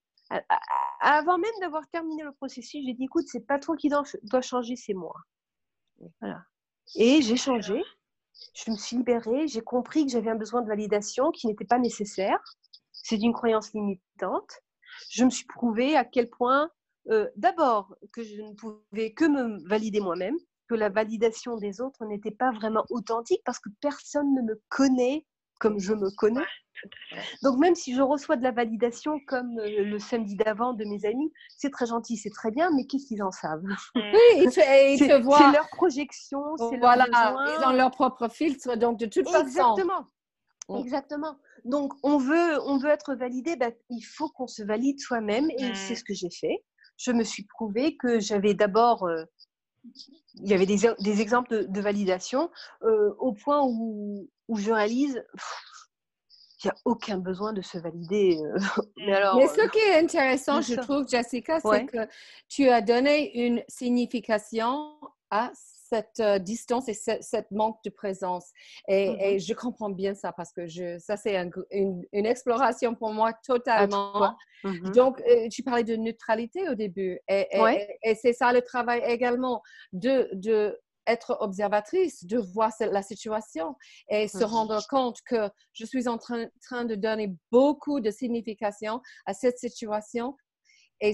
[1.01, 4.75] avant même d'avoir terminé le processus, j'ai dit écoute, c'est pas toi qui dois, changer,
[4.75, 5.15] c'est moi.
[6.21, 6.43] Voilà.
[6.95, 7.81] Et j'ai changé.
[8.53, 9.47] Je me suis libérée.
[9.47, 12.39] J'ai compris que j'avais un besoin de validation qui n'était pas nécessaire.
[13.03, 14.61] C'est une croyance limitante.
[15.11, 16.71] Je me suis prouvé à quel point,
[17.09, 20.37] euh, d'abord, que je ne pouvais que me valider moi-même,
[20.67, 25.25] que la validation des autres n'était pas vraiment authentique parce que personne ne me connaît
[25.59, 26.43] comme je me connais.
[27.41, 31.05] Donc même si je reçois de la validation comme euh, le samedi d'avant de mes
[31.05, 33.63] amis, c'est très gentil, c'est très bien, mais qu'est-ce qu'ils en savent?
[33.95, 35.37] Oui, ils te, voient.
[35.37, 39.45] C'est leur projection, c'est voilà, Ils ont leur propre filtre, donc de toute façon.
[39.45, 40.05] Exactement.
[40.69, 41.37] Exactement.
[41.65, 45.75] Donc on veut, on veut être validé, ben, il faut qu'on se valide soi-même et
[45.75, 46.63] c'est ce que j'ai fait.
[46.97, 49.23] Je me suis prouvé que j'avais d'abord euh,
[50.35, 52.49] il y avait des, des exemples de, validation
[52.83, 55.21] euh, au point où, où je réalise
[56.63, 58.39] il n'y a aucun besoin de se valider.
[58.41, 58.57] Euh.
[58.97, 62.07] Mais, alors, Mais ce qui est intéressant, je trouve, Jessica, c'est que
[62.47, 64.95] tu as donné une signification
[65.29, 65.51] à
[65.93, 68.51] cette euh, distance et cette, manque de présence.
[68.87, 73.11] Et, mmh je comprends bien ça parce que je, ça, c'est une, une, exploration pour
[73.11, 74.35] moi totalement.
[74.63, 77.19] Mmh Donc, euh, tu parlais de neutralité au début.
[77.27, 77.47] Et,
[78.03, 83.75] et c'est ça le travail également de, de être observatrice, de voir la situation
[84.09, 88.09] et se mmh rendre compte que je suis en train, train de donner beaucoup de
[88.09, 90.35] signification à cette situation
[91.01, 91.13] et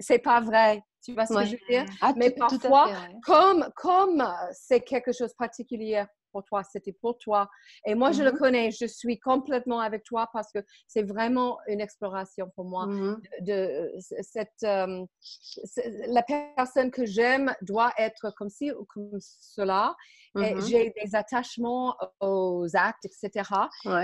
[0.00, 0.82] c'est pas vrai.
[1.04, 1.84] Tu vois ce que je veux dire?
[2.00, 2.90] Ah, Mais parfois,
[3.24, 7.48] comme comme c'est quelque chose de particulier pour toi, c'était pour toi.
[7.86, 11.58] Et moi, je le mmh connais, je suis complètement avec toi parce que c'est vraiment
[11.68, 12.86] une exploration pour moi.
[12.86, 16.22] Mmh de, cette, la
[16.56, 19.96] personne que j'aime doit être comme ci ou comme cela.
[20.38, 23.50] Mmh j'ai des attachements aux actes, etc.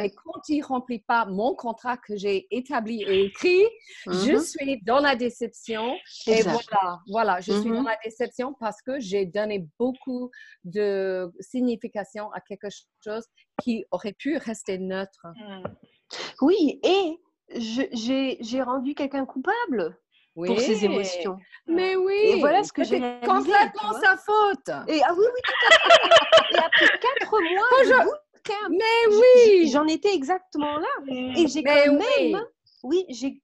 [0.03, 3.65] Et quand il ne remplit pas mon contrat que j'ai établi et écrit,
[4.07, 5.95] je suis dans la déception.
[6.27, 10.31] Et voilà, voilà, je suis dans la déception parce que j'ai donné beaucoup
[10.65, 12.69] de signification à quelque
[13.05, 13.25] chose
[13.63, 15.27] qui aurait pu rester neutre.
[16.41, 17.19] Oui, et
[17.49, 19.99] j'ai rendu quelqu'un coupable.
[20.35, 21.39] Pour ses émotions.
[21.67, 22.15] Mais oui.
[22.25, 24.69] Et voilà ce que j'ai complètement sa faute.
[24.89, 26.55] Et ah oui, oui, tout à fait.
[26.55, 28.71] et après quatre mois je...
[28.71, 30.89] mais oui, j'en étais exactement là.
[31.09, 32.45] Et j'ai quand même,
[32.83, 33.41] oui, j'ai,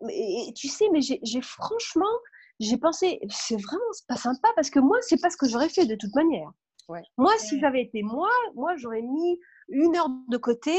[0.55, 2.05] tu sais, mais j'ai franchement,
[2.59, 5.87] j'ai pensé, c'est vraiment pas sympa parce que moi, c'est pas ce que j'aurais fait
[5.87, 6.51] de toute manière.
[7.17, 10.77] Moi, si ça avait été moi, moi, j'aurais mis une heure de côté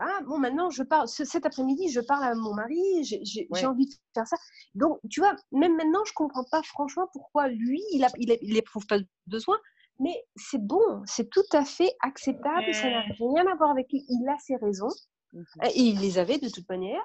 [0.00, 3.94] ah, bon, maintenant, je parle, cet après-midi, je parle à mon mari, j'ai envie de
[4.14, 4.36] faire ça.
[4.74, 8.98] Donc, tu vois, même maintenant, je comprends pas franchement pourquoi lui, il n'éprouve il, pas
[9.26, 9.58] besoin,
[10.00, 14.04] mais c'est bon, c'est tout à fait acceptable, ça n'a rien à voir avec lui,
[14.08, 14.88] il a ses raisons,
[15.32, 17.02] mmh et il les avait de toute manière.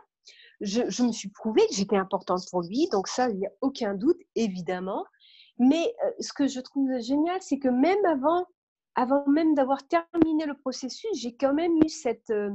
[0.59, 3.51] Je, je me suis prouvé que j'étais importante pour lui, donc ça, il n'y a
[3.61, 5.05] aucun doute, évidemment.
[5.59, 8.45] Mais euh, ce que je trouve génial, c'est que même avant,
[8.95, 12.49] avant même d'avoir terminé le processus, j'ai quand même eu cette, euh,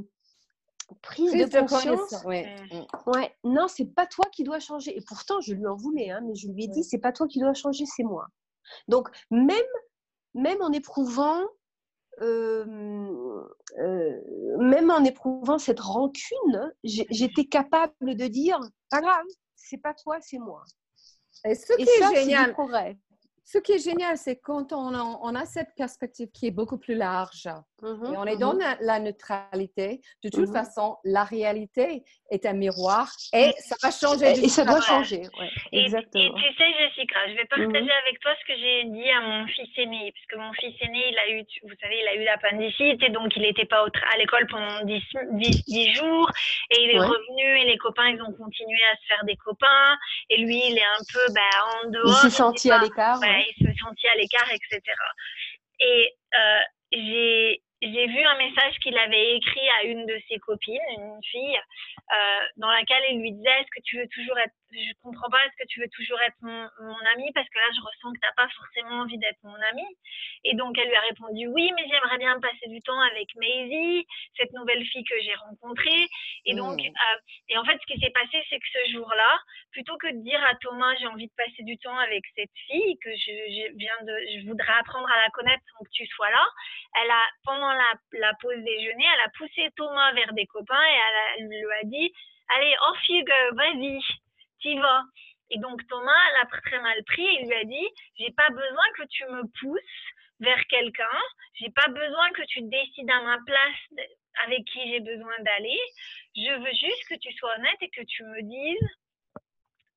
[1.00, 2.22] prise, de, conscience.
[2.24, 2.57] Ouais.
[2.70, 3.11] Mm.
[3.11, 3.35] ouais.
[3.44, 4.96] Non, c'est pas toi qui dois changer.
[4.96, 7.26] Et pourtant, je lui en voulais, hein, mais je lui ai dit, c'est pas toi
[7.26, 8.26] qui dois changer, c'est moi.
[8.88, 9.57] Donc, même,
[10.35, 11.42] même en éprouvant,
[12.20, 13.42] euh,
[13.78, 14.20] euh,
[14.59, 19.24] même en éprouvant cette rancune, j'étais capable de dire, pas grave,
[19.57, 20.62] c'est pas toi, c'est moi.
[21.44, 22.55] Et ce qui est génial,
[23.44, 26.78] ce qui est génial, c'est quand on a, on a, cette perspective qui est beaucoup
[26.78, 27.48] plus large
[27.83, 32.53] et on est dans mmh la, neutralité, de toute mmh façon, la réalité est un
[32.53, 34.31] miroir et ça va changer.
[34.45, 35.23] Et, ça doit changer,
[35.73, 36.25] exactement.
[36.25, 39.47] Et, tu sais, Jessica, je vais partager avec toi ce que j'ai dit à mon
[39.49, 42.25] fils aîné, parce que mon fils aîné, il a eu, vous savez, il a eu
[42.25, 46.31] l'appendicite et donc il n'était pas à l'école pendant 10, 10, jours
[46.71, 49.99] et il est revenu et les copains, ils ont continué à se faire des copains
[50.31, 51.40] et lui, il est un peu bah,
[51.85, 52.21] en dehors.
[52.25, 54.81] Il s'est senti à l'écart il se sentit à l'écart, etc.
[55.81, 56.61] Et euh,
[56.92, 61.59] j'ai j'ai vu un message qu'il avait écrit à une de ses copines, une fille,
[61.59, 64.55] euh, dans laquelle il lui disait Est-ce que tu veux toujours être.
[64.72, 67.30] Je comprends pas, est-ce que tu veux toujours être mon, mon ami?
[67.32, 69.85] Parce que là, je ressens que tu n'as pas forcément envie d'être mon ami.
[70.44, 74.06] Et donc, elle lui a répondu Oui, mais j'aimerais bien passer du temps avec Maisie,
[74.37, 76.08] cette nouvelle fille que j'ai rencontrée.
[76.46, 76.87] Et donc, mmh.
[76.87, 79.38] euh, et en fait, ce qui s'est passé, c'est que ce jour-là,
[79.72, 82.98] plutôt que de dire à Thomas J'ai envie de passer du temps avec cette fille,
[82.98, 84.14] que je, je viens de.
[84.40, 86.44] Je voudrais apprendre à la connaître sans que tu sois là,
[87.00, 91.00] elle a, pendant la, pause déjeuner, elle a poussé Thomas vers des copains et
[91.38, 92.12] elle, lui a dit
[92.56, 94.00] Allez, off you go, vas-y,
[94.62, 95.03] t'y vas.
[95.51, 98.85] Et donc Thomas l'a très mal pris et il lui a dit J'ai pas besoin
[98.96, 99.81] que tu me pousses
[100.40, 101.20] vers quelqu'un,
[101.55, 104.07] j'ai pas besoin que tu décides à ma place
[104.44, 105.79] avec qui j'ai besoin d'aller.
[106.35, 108.88] Je veux juste que tu sois honnête et que tu me dises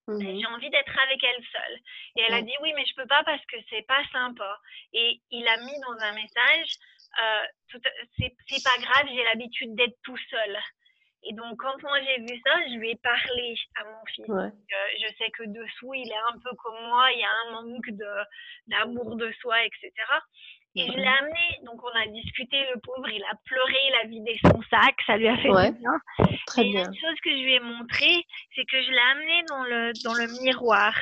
[0.08, 1.80] Mmh j'ai envie d'être avec elle seule.
[2.18, 4.60] Et elle a dit oui, mais je peux pas parce que c'est pas sympa.
[4.94, 6.70] Et il a mis dans un message,
[7.24, 7.80] euh,
[8.18, 10.60] c'est pas grave, j'ai l'habitude d'être tout seul.
[11.28, 14.26] Et donc, quand moi j'ai vu ça, je lui ai parlé à mon fils.
[14.28, 17.90] je sais que dessous, il est un peu comme moi, il y a un manque
[18.68, 19.92] d'amour de soi, etc.
[20.78, 24.08] Et je l'ai amené, donc on a discuté, le pauvre, il a pleuré, il a
[24.08, 25.94] vidé son sac, ça lui a fait du bien.
[26.48, 26.84] Très et bien.
[26.84, 30.14] Une chose que je lui ai montré, c'est que je l'ai amené dans le, dans
[30.14, 30.94] le miroir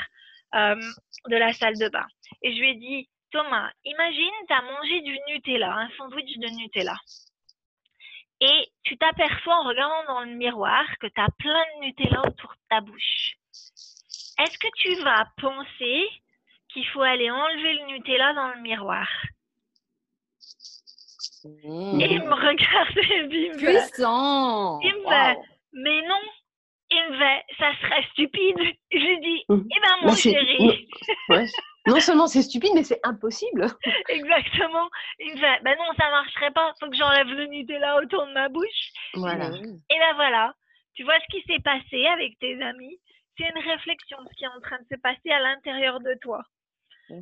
[0.54, 0.76] euh,
[1.28, 2.06] de la salle de bain.
[2.44, 6.50] Et je lui ai dit, Thomas, imagine, tu as mangé du Nutella, un sandwich de
[6.56, 6.96] Nutella.
[8.46, 12.52] Et tu t'aperçois en regardant dans le miroir que tu as plein de Nutella autour
[12.52, 13.38] de ta bouche.
[14.38, 16.10] Est-ce que tu vas penser
[16.68, 19.08] qu'il faut aller enlever le Nutella dans le miroir?
[21.46, 22.00] Mmh.
[22.02, 24.80] il me regarde et il me Puissant.
[24.82, 25.36] Il me
[25.74, 26.20] mais non.
[26.92, 28.60] Il me fait, ça serait stupide.
[28.92, 29.68] Je lui dis, mmh.
[29.72, 30.88] eh ben mon bah, chéri.
[31.30, 31.46] Ouais.
[31.88, 33.68] Non seulement c'est stupide, mais c'est impossible.
[34.10, 34.90] Exactement.
[35.20, 36.74] Il me fait, ben non, ça marcherait pas.
[36.80, 38.92] Faut que j'enlève le Nutella autour de ma bouche.
[39.16, 39.52] Voilà.
[39.56, 40.54] Et ben voilà.
[40.94, 43.00] Tu vois ce qui s'est passé avec tes amis?
[43.38, 46.42] C'est une réflexion, ce qui est en train de se passer à l'intérieur de toi.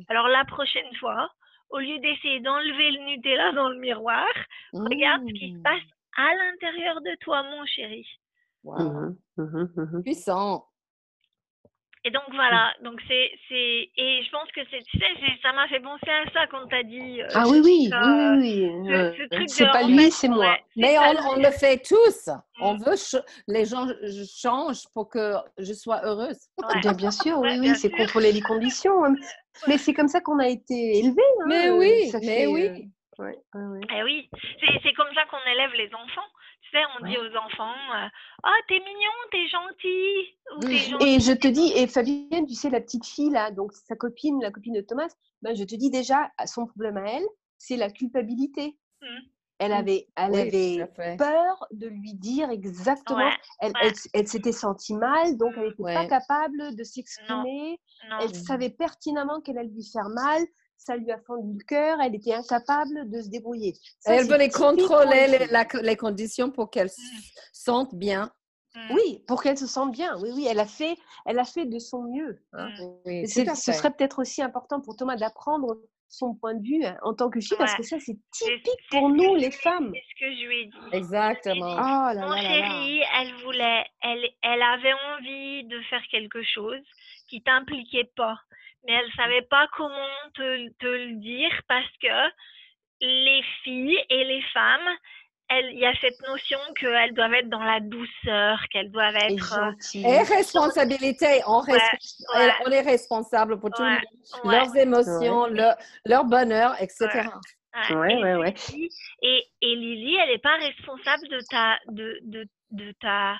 [0.08, 1.30] Alors la prochaine fois,
[1.70, 4.28] au lieu d'essayer d'enlever le Nutella dans le miroir,
[4.72, 5.62] regarde ce qui se mmh.
[5.62, 5.82] passe
[6.16, 8.06] à l'intérieur de toi, mon chéri.
[8.62, 8.78] Wow.
[8.78, 10.66] Mmh mmh Puissant.
[12.04, 15.06] Et donc voilà, donc c'est c'est et je pense que c'est tu sais
[15.40, 17.90] ça m'a fait penser à ça quand tu as dit euh, Ah oui oui
[18.40, 18.70] oui
[19.30, 20.56] oui, c'est pas lui c'est moi.
[20.74, 22.28] Mais on, le fait tous.
[22.60, 22.96] On veut
[23.46, 23.86] les gens
[24.36, 26.48] changent pour que je sois heureuse.
[26.82, 29.04] Bien, bien sûr oui oui c'est contrôler les conditions.
[29.04, 29.14] Hein.
[29.68, 31.22] Mais c'est comme ça qu'on a été élevé.
[31.40, 32.66] Hein, mais oui mais oui.
[33.20, 34.28] Euh, ouais, ouais, Eh oui,
[34.82, 36.28] c'est comme ça qu'on élève les enfants
[36.98, 38.10] on dit aux enfants Ah,
[38.46, 41.06] oh, t'es mignon, t'es gentil.
[41.06, 44.40] Et je te dis, et Fabienne, tu sais, la petite fille, là, donc sa copine,
[44.40, 47.26] la copine de Thomas, ben, je te dis déjà, son problème à elle,
[47.58, 48.76] c'est la culpabilité.
[49.00, 49.06] Mmh.
[49.58, 49.74] Elle mmh.
[49.74, 53.30] avait, elle avait peur de lui dire exactement.
[53.60, 53.72] elle,
[54.12, 57.78] elle, s'était sentie mal, donc elle n'était pas capable de s'exprimer.
[58.20, 60.42] Elle savait pertinemment qu'elle allait lui faire mal
[60.84, 63.74] ça lui a fendu le cœur, elle était incapable de se débrouiller.
[64.04, 67.00] elle voulait contrôler les, les, conditions pour qu'elle se
[67.52, 68.32] sente bien.
[68.74, 68.94] Mmh.
[68.94, 70.18] Oui, pour qu'elle se sente bien.
[70.20, 72.42] Oui, oui, elle a fait, elle a fait de son mieux.
[72.52, 72.68] Hein.
[73.06, 73.26] Mmh.
[73.26, 77.30] ce serait peut-être aussi important pour Thomas d'apprendre son point de vue hein, en tant
[77.30, 79.92] que fille, parce que ça, c'est typique pour nous, les femmes.
[79.94, 80.96] C'est ce que je lui ai dit.
[80.96, 81.74] Exactement.
[81.74, 86.82] Oh, Mon chéri, elle voulait, elle, elle avait envie de faire quelque chose
[87.28, 88.36] qui t'impliquait pas,
[88.84, 89.96] mais elle savait pas comment
[90.34, 92.30] te, te le dire parce que
[93.00, 94.88] les filles et les femmes,
[95.50, 99.58] il y a cette notion qu'elles doivent être dans la douceur, qu'elles doivent être.
[99.58, 101.42] Euh, et, responsabilité.
[101.46, 101.62] On,
[102.64, 103.82] on, est responsable pour tout
[104.44, 107.28] leurs émotions, leur, leur, bonheur, etc.
[107.90, 108.54] Ouais, ouais, ouais.
[109.22, 111.78] Et, et, Lily, elle n'est pas responsable de ta.
[111.88, 113.36] De, de, de ta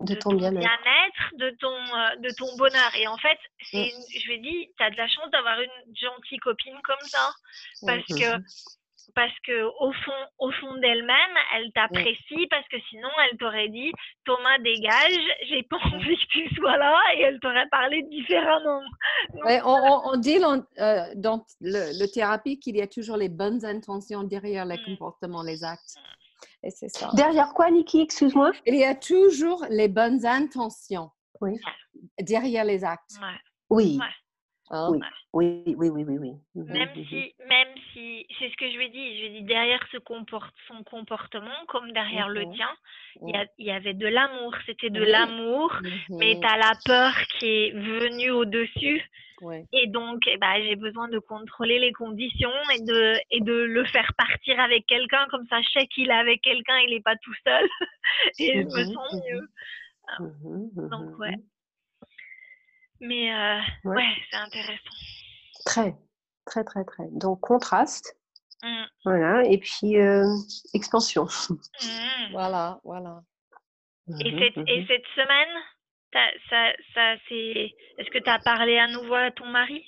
[0.00, 2.90] de, ton, bien-être, de, ton, euh, de ton bonheur.
[2.98, 3.38] Et en fait,
[3.70, 7.06] c'est je lui ai dit, tu as de la chance d'avoir une gentille copine comme
[7.08, 7.30] ça.
[7.86, 8.42] Parce que
[9.14, 13.92] parce que au fond, au fond d'elle-même, elle t'apprécie parce que sinon, elle t'aurait dit
[14.24, 18.80] Thomas dégage, j'ai pas envie que tu sois là et elle t'aurait parlé différemment.
[19.64, 24.64] on, dit dans, euh, dans le, thérapie qu'il y a toujours les bonnes intentions derrière
[24.64, 24.84] les mmh.
[24.84, 25.96] comportements, les actes.
[26.62, 27.10] Et c'est ça.
[27.14, 28.52] Derrière quoi, Niki Excuse-moi?
[28.66, 31.10] Il y a toujours les bonnes intentions.
[31.40, 31.58] Oui.
[32.20, 33.16] Derrière les actes.
[33.68, 33.98] Oui.
[34.72, 34.98] Oui.
[35.34, 36.32] oui, oui, oui, oui, oui.
[36.54, 39.26] Mmh même mmh si, même si, c'est ce que je lui ai dit, je lui
[39.26, 42.70] ai dit derrière ce comporte, son comportement, comme derrière le tien,
[43.26, 45.74] il y, avait de l'amour, c'était de l'amour,
[46.08, 49.02] mais tu as la peur qui est venue au-dessus.
[49.72, 53.84] Et donc, eh ben, j'ai besoin de contrôler les conditions et de, et de le
[53.86, 57.16] faire partir avec quelqu'un, comme ça, je sais qu'il est avec quelqu'un, il n'est pas
[57.16, 57.66] tout seul,
[58.38, 59.48] et je me mmh sens mieux.
[60.88, 61.34] Donc, ouais.
[63.02, 64.96] Mais euh, ouais, c'est intéressant.
[65.66, 65.96] Très,
[66.46, 67.08] très, très, très.
[67.10, 68.16] Donc, contraste.
[68.62, 68.84] Mmh.
[69.04, 69.42] Voilà.
[69.44, 70.24] Et puis, euh,
[70.72, 71.24] expansion.
[71.24, 72.32] Mmh.
[72.32, 73.22] Voilà, voilà.
[74.20, 75.62] Et, mmh, cette, et cette semaine,
[76.48, 77.74] ça, ça, c'est...
[77.98, 79.84] est-ce que tu as parlé à nouveau à ton mari?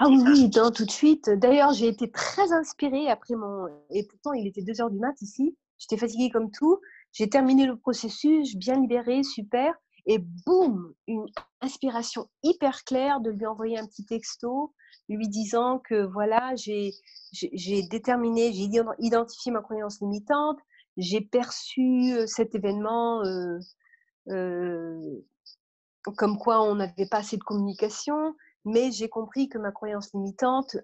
[0.00, 1.28] Ah oui, non, tout de suite.
[1.28, 3.66] D'ailleurs, j'ai été très inspirée après mon.
[3.90, 5.58] Et pourtant, il était 2 heures du mat ici.
[5.78, 6.80] J'étais fatiguée comme tout.
[7.12, 9.74] J'ai terminé le processus, bien libérée, super.
[10.06, 11.26] Et boum, une
[11.60, 14.74] inspiration hyper claire de lui envoyer un petit texto
[15.08, 16.92] lui disant que voilà, j'ai
[17.90, 20.58] déterminé, j'ai identifié ma croyance limitante,
[20.96, 23.58] j'ai perçu euh, cet événement euh,
[24.28, 25.20] euh,
[26.16, 30.76] comme quoi on n'avait pas assez de communication, mais j'ai compris que ma croyance limitante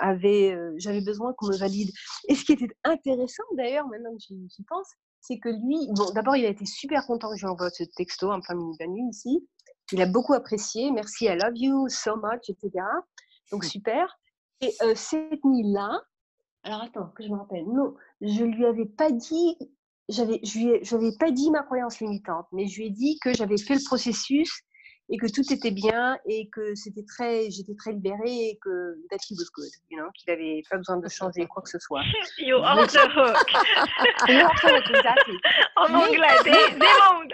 [0.00, 1.90] avait, j'avais besoin qu'on me valide.
[2.28, 4.88] Et ce qui était intéressant d'ailleurs, maintenant que j'y pense,
[5.28, 7.84] c'est que lui, bon, d'abord, il a été super content que je lui envoie ce
[7.84, 9.46] texto en plein milieu de la nuit ici.
[9.92, 10.90] Il a beaucoup apprécié.
[10.90, 12.70] Merci, I love you so much, etc.
[13.52, 14.18] Donc, super.
[14.62, 16.00] Et euh, cette nuit-là,
[16.62, 19.58] alors attends, que je me rappelle, non, je lui avais pas dit,
[20.08, 23.34] j'avais, je lui ai, pas dit ma croyance limitante, mais je lui ai dit que
[23.34, 24.62] j'avais fait le processus
[25.10, 29.18] et que tout était bien et que c'était très, j'étais très libérée et que that
[29.28, 32.02] he was good, you know, qu'il avait pas besoin de changer quoi que ce soit.
[32.38, 33.36] You off the hook.
[33.54, 35.38] off the hook, exactly.
[35.76, 36.86] En anglais, c'est bon,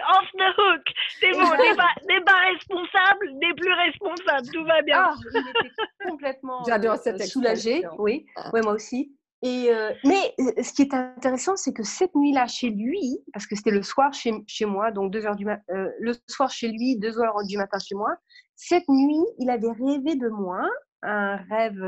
[0.09, 0.83] off the hook.
[1.19, 1.93] C'est bon, n'est pas,
[2.25, 5.09] pas, responsable, n'est plus responsable, tout va bien.
[5.09, 9.15] Ah, il était complètement euh, soulagé, oui, ouais, moi aussi.
[9.45, 13.45] Et euh, mais euh, ce qui est intéressant, c'est que cette nuit-là, chez lui, parce
[13.45, 16.69] que c'était le soir chez, chez moi, donc deux heures du euh, le soir chez
[16.69, 18.09] lui, 2 heures du matin chez moi,
[18.55, 20.67] cette nuit, il avait rêvé de moi,
[21.03, 21.79] un rêve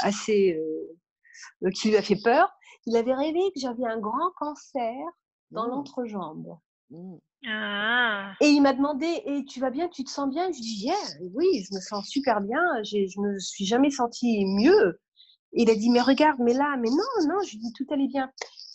[0.00, 0.58] assez
[1.74, 2.50] qui lui a fait peur.
[2.86, 4.96] Il avait rêvé que j'avais un grand cancer
[5.50, 5.70] dans mmh.
[5.70, 6.56] l'entrejambe.
[6.88, 7.16] Mmh.
[7.46, 8.32] Ah.
[8.40, 9.88] Et il m'a demandé Et tu vas bien?
[9.88, 10.50] Tu te sens bien?
[10.50, 10.90] Je dis
[11.34, 12.62] Oui, je me sens super bien.
[12.84, 14.98] Je me suis jamais sentie mieux
[15.52, 18.08] il a dit, mais regarde, mais là, mais non, non, je lui dis, tout allait
[18.08, 18.30] bien.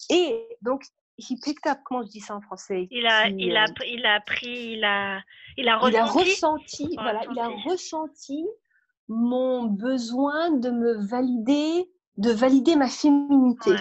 [0.09, 0.83] Et donc,
[1.17, 2.87] he picked up, comment je dis ça en français?
[2.91, 5.21] Il a, il, a, euh, il a pris, il a,
[5.57, 5.93] il a ressenti.
[5.93, 8.45] Il a ressenti, voilà, il a ressenti
[9.07, 13.71] mon besoin de me valider, de valider ma féminité.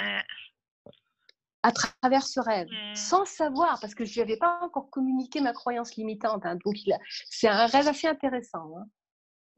[1.63, 2.95] À travers ce rêve, mmh.
[2.95, 6.45] sans savoir, parce que je lui avais pas encore communiqué ma croyance limitante.
[6.45, 6.75] Hein, donc,
[7.31, 8.87] c'est un rêve assez intéressant, hein,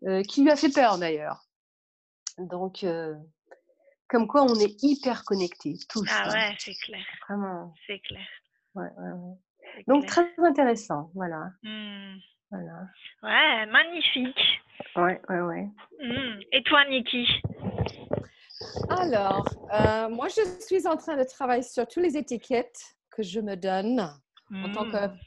[0.06, 1.45] euh, qui lui a fait peur d'ailleurs.
[2.38, 3.14] Donc, euh,
[4.08, 6.08] comme quoi on est hyper connectés, tous.
[6.10, 6.32] Ah hein.
[6.32, 7.04] ouais, c'est clair.
[7.28, 7.74] Vraiment.
[7.86, 8.26] C'est clair.
[8.74, 9.84] Ouais, ouais, ouais.
[9.88, 11.50] Donc, très intéressant, voilà.
[11.62, 12.16] Mmh.
[12.50, 12.86] voilà.
[13.22, 14.60] Ouais, magnifique.
[14.94, 15.68] Ouais, ouais, ouais.
[16.02, 16.40] Mmh.
[16.52, 17.26] Et toi, Niki
[18.90, 23.40] Alors, euh, moi, je suis en train de travailler sur toutes les étiquettes que je
[23.40, 24.00] me donne
[24.52, 25.18] en tant que mmh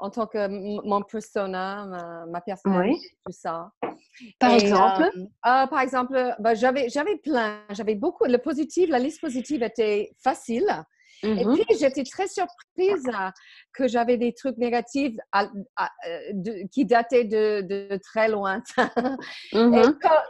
[0.00, 3.70] en tant que mon persona, ma, ma personnalité, tout ça.
[4.38, 5.10] Par exemple?
[5.16, 8.24] euh, euh, Par exemple, bah, j'avais, j'avais plein, j'avais beaucoup.
[8.24, 10.66] Le positif, la liste positive était facile.
[11.22, 13.10] Et mmh puis, j'étais très surprise
[13.74, 18.90] que j'avais des trucs négatifs euh, qui dataient de, très lointain.
[19.52, 19.82] Mmh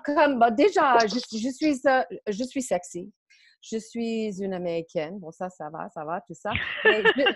[0.04, 3.12] comme, bah, déjà, je, suis, euh, je suis sexy.
[3.62, 5.18] Je suis une Américaine.
[5.18, 6.50] Bon, ça, ça va, ça va, tout ça.
[6.84, 7.32] je,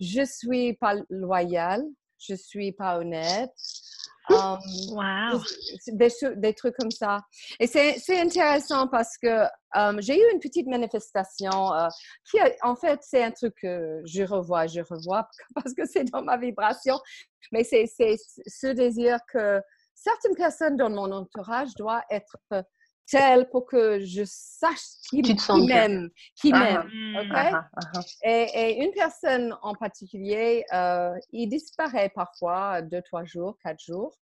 [0.00, 1.82] je, suis pas loyale.
[2.18, 3.50] Je suis pas honnête.
[4.30, 4.58] Um,
[4.92, 5.42] wow.
[5.88, 7.20] des, des, trucs comme ça.
[7.60, 9.44] Et c'est intéressant parce que
[9.74, 11.88] um, j'ai eu une petite manifestation euh,
[12.30, 16.22] qui, en fait, c'est un truc que je revois, je revois parce que c'est dans
[16.22, 16.98] ma vibration.
[17.52, 19.60] Mais c'est ce désir que
[19.94, 22.38] certaines personnes dans mon entourage doivent être
[23.06, 24.78] telles pour que je sache
[25.10, 25.22] qui,
[25.66, 27.28] m'aime, qui ah, m'aime.
[27.32, 33.56] Ah, ah, et, et, une personne en particulier, euh, il disparaît parfois deux, trois jours,
[33.62, 34.16] quatre jours.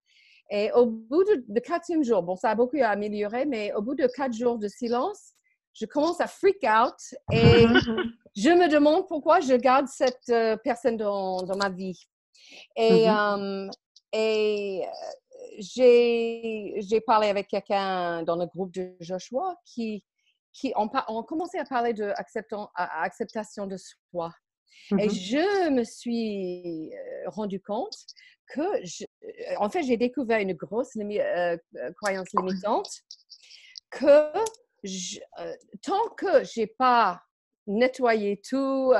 [0.50, 3.96] Et au bout de, de quatrième jour, bon, ça a beaucoup amélioré, mais au bout
[3.96, 5.34] de quatre jours de silence,
[5.74, 6.96] je commence à freak out
[7.32, 7.66] et
[8.36, 12.08] je me demande pourquoi je garde cette euh, personne dans, dans, ma vie.
[12.76, 13.68] Et, mm-hmm.
[13.68, 13.72] euh,
[14.14, 14.84] et
[15.60, 20.03] j'ai parlé avec quelqu'un dans le groupe de Joshua qui,
[20.53, 22.14] qui ont, on commencé à parler de
[22.76, 24.32] acceptation de soi.
[24.97, 27.95] Et mmh je me suis euh, rendu compte
[28.47, 31.57] que, euh, en fait, j'ai découvert une grosse euh,
[32.01, 32.89] croyance limitante
[33.91, 34.32] que
[35.84, 37.22] tant que j'ai pas
[37.68, 38.93] nettoyé tout,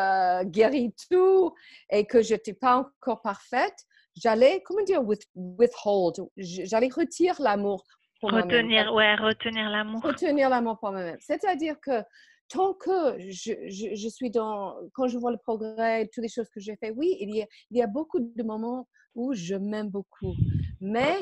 [0.43, 1.53] guéri tout
[1.89, 3.86] et que je n'étais pas encore parfaite,
[4.22, 5.01] j'allais, comment dire,
[5.36, 7.84] withhold, j'allais retirer l'amour
[8.20, 10.01] pour Retenir, ouais, retenir l'amour.
[10.03, 11.17] Retenir l'amour pour moi-même.
[11.22, 12.03] C'est-à-dire que
[12.49, 16.59] tant que je, je, suis dans, quand je vois le progrès, toutes les choses que
[16.59, 19.89] j'ai fait, oui, il y, a, il y a beaucoup de moments où je m'aime
[19.89, 20.36] beaucoup,
[20.82, 21.17] mais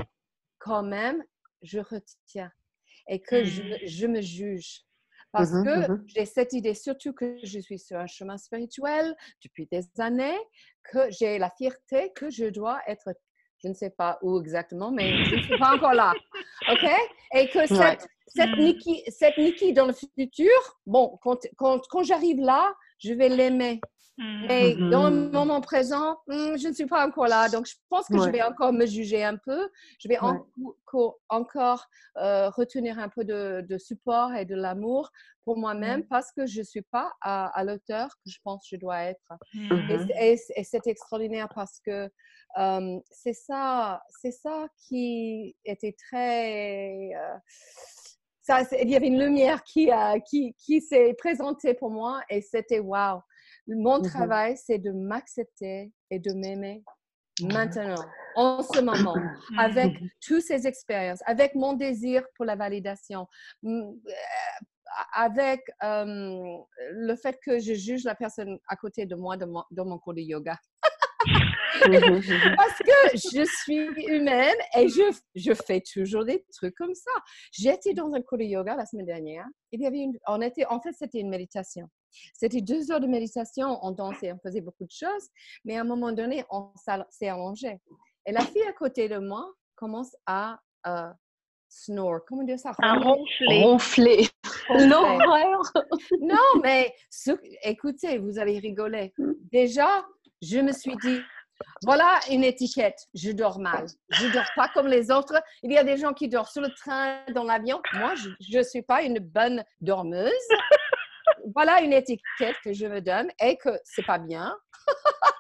[0.58, 1.24] quand même,
[1.62, 2.52] je retiens
[3.10, 4.82] et que je, je me juge.
[5.32, 9.16] Parce mmh que mmh j'ai cette idée, surtout que je suis sur un chemin spirituel
[9.44, 10.38] depuis des années,
[10.84, 13.14] que j'ai la fierté que je dois être,
[13.64, 16.14] je ne sais pas où exactement, mais je ne suis pas encore là.
[16.72, 16.90] OK?
[17.34, 18.62] Et que cette, cette, mmh.
[18.62, 20.52] Nikki, cette Nikki dans le futur,
[20.86, 23.80] bon, quand, quand, quand j'arrive là, je vais l'aimer.
[24.18, 24.90] Mais mmh.
[24.90, 27.50] dans le moment présent, hmm, je ne suis pas encore là.
[27.50, 29.70] Donc, je pense que je vais encore me juger un peu.
[30.00, 30.18] Je vais
[31.30, 31.88] encore
[32.18, 35.12] euh, retenir un peu de, support et de l'amour
[35.44, 38.80] pour moi-même parce que je ne suis pas à, l'auteur que je pense que je
[38.80, 39.34] dois être.
[40.20, 42.10] Et, c'est extraordinaire parce que
[42.58, 47.12] euh, c'est ça, c'est ça qui était très...
[47.14, 47.38] Euh,
[48.48, 49.90] ça, il y avait une lumière qui,
[50.30, 53.22] qui, qui s'est présentée pour moi et c'était wow.
[53.68, 56.84] Mon mmh travail, c'est de m'accepter et de m'aimer
[57.42, 58.04] maintenant,
[58.36, 59.16] en ce moment,
[59.58, 63.28] avec toutes ces expériences, avec mon désir pour la validation,
[63.66, 63.92] euh,
[65.14, 70.14] avec le fait que je juge la personne à côté de moi dans mon, cours
[70.14, 70.58] de yoga.
[71.82, 77.12] Parce que je suis humaine et je, je, fais toujours des trucs comme ça.
[77.52, 79.46] J'étais dans un cours de yoga la semaine dernière.
[79.72, 81.90] Il y avait une, on était, en fait, c'était une méditation.
[82.34, 85.28] C'était deux heures de méditation, on dansait, on faisait beaucoup de choses,
[85.66, 86.72] mais à un moment donné, on
[87.10, 87.80] s'est allongé.
[88.26, 89.46] Et la fille à côté de moi
[89.76, 91.10] commence à euh,
[91.70, 92.72] snore, comment dire ça?
[92.82, 93.64] À ronfler.
[93.64, 94.28] Ronfler.
[94.70, 95.18] Non,
[96.22, 96.94] non, mais
[97.64, 99.14] écoutez, vous allez rigoler.
[99.52, 100.06] Déjà,
[100.42, 101.20] je me suis dit,
[101.84, 103.08] voilà une étiquette.
[103.14, 103.86] Je dors mal.
[104.10, 105.42] Je dors pas comme les autres.
[105.64, 107.82] Il y a des gens qui dorment sur le train, dans l'avion.
[107.94, 110.32] Moi, je ne suis pas une bonne dormeuse
[111.54, 114.56] voilà une étiquette que je me donne et que c'est pas bien.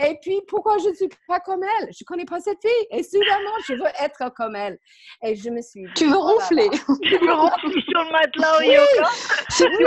[0.00, 1.88] et puis, pourquoi je ne suis pas comme elle?
[1.92, 2.86] Je ne connais pas cette fille.
[2.92, 4.78] Et soudainement, je veux être comme elle.
[5.24, 6.68] Et je me suis dit, Tu veux oh ronfler.
[7.02, 9.10] Tu veux ronfler sur le matelas au yoga
[9.50, 9.84] C'est oui,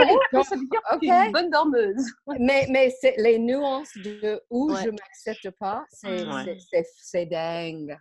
[0.93, 1.07] okay.
[1.07, 2.11] une bonne dormeuse.
[2.39, 7.97] Mais, mais les nuances de où je ne m'accepte pas, c'est dingue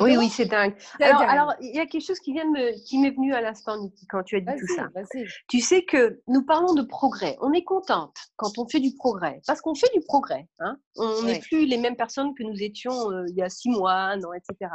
[0.00, 0.74] oui, oui, c'est dingue.
[1.00, 4.06] Alors, il y a quelque chose qui vient me, qui m'est venu à l'instant, Niki,
[4.06, 4.88] quand tu as dit tout ça.
[5.48, 7.36] Tu sais que nous parlons de progrès.
[7.40, 10.48] On est contente quand on fait du progrès, parce qu'on fait du progrès.
[10.60, 10.76] Hein.
[10.96, 14.16] On n'est plus les mêmes personnes que nous étions euh, il y a six mois,
[14.16, 14.70] non, etc.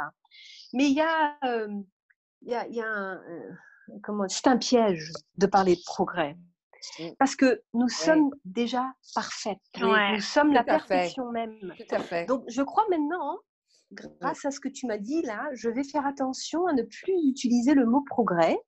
[0.72, 1.68] Mais il y a, euh,
[2.42, 3.50] il y a, y a un, euh,
[4.02, 6.36] comment, c'est un piège de parler de progrès.
[6.98, 7.10] Mmh.
[7.18, 9.58] Parce que nous sommes déjà parfaites.
[9.80, 11.56] Nous sommes la perfection même.
[11.76, 12.26] Tout à fait.
[12.26, 13.38] Donc, je crois maintenant
[13.92, 17.14] grâce à ce que tu m'as dit là, je vais faire attention à ne plus
[17.28, 18.58] utiliser le mot progrès,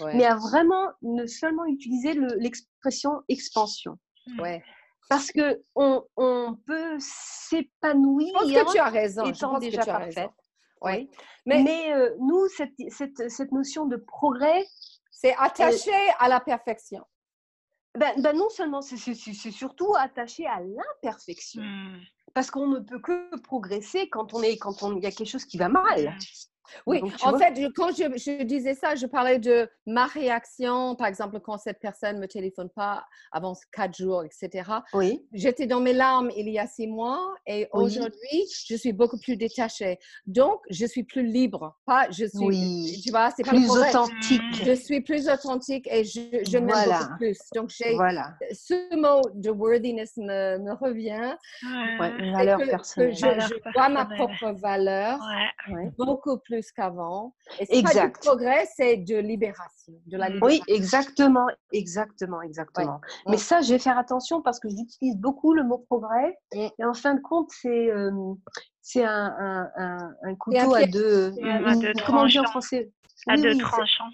[0.00, 3.98] mais à vraiment ne seulement utiliser l'expression expansion.
[4.38, 4.62] Ouais.
[5.08, 8.28] Parce que on, on peut s'épanouir.
[8.28, 9.24] Je pense que tu as raison.
[9.26, 10.30] Étant déjà parfaite.
[10.80, 11.10] Oui.
[11.46, 14.64] Mais, mais euh, nous, cette, cette, cette, notion de progrès,
[15.10, 17.02] c'est attaché à la perfection.
[17.98, 18.96] ben, ben, non seulement, c'est
[19.50, 21.62] surtout attaché à l'imperfection.
[21.62, 22.00] Mmh.
[22.34, 25.28] Parce qu'on ne peut que progresser quand on est, quand on, il y a quelque
[25.28, 26.18] chose qui va mal.
[26.86, 31.58] Oui, en fait, quand je, disais ça, je parlais de ma réaction, par exemple, quand
[31.58, 34.70] cette personne ne me téléphone pas avant quatre jours, etc.
[34.92, 35.26] Oui.
[35.32, 39.36] J'étais dans mes larmes il y a six mois et aujourd'hui, je suis beaucoup plus
[39.36, 39.98] détachée.
[40.26, 41.76] Donc, je suis plus libre.
[41.86, 43.00] Pas, je suis, oui.
[43.04, 44.42] tu vois, c'est plus authentique.
[44.64, 47.38] Je suis plus authentique et je, je m'aime beaucoup plus.
[47.54, 48.34] Donc, j'ai, voilà.
[48.52, 51.34] ce mot de worthiness me, me revient.
[52.00, 53.14] Ouais, valeur personnelle.
[53.14, 55.18] je, vois ma propre valeur
[55.96, 57.34] beaucoup plus qu'avant.
[57.60, 58.14] Et exact.
[58.22, 63.00] Pas progrès, c'est de libération, de la Oui, exactement, exactement, exactement.
[63.28, 66.38] Mais ça, je vais faire attention parce que j'utilise beaucoup le mot progrès.
[66.52, 68.10] Et en fin de compte, c'est euh,
[68.80, 71.34] c'est un, un, un, couteau à deux.
[72.06, 72.92] comment dire en français?
[73.26, 74.10] À deux tranchants.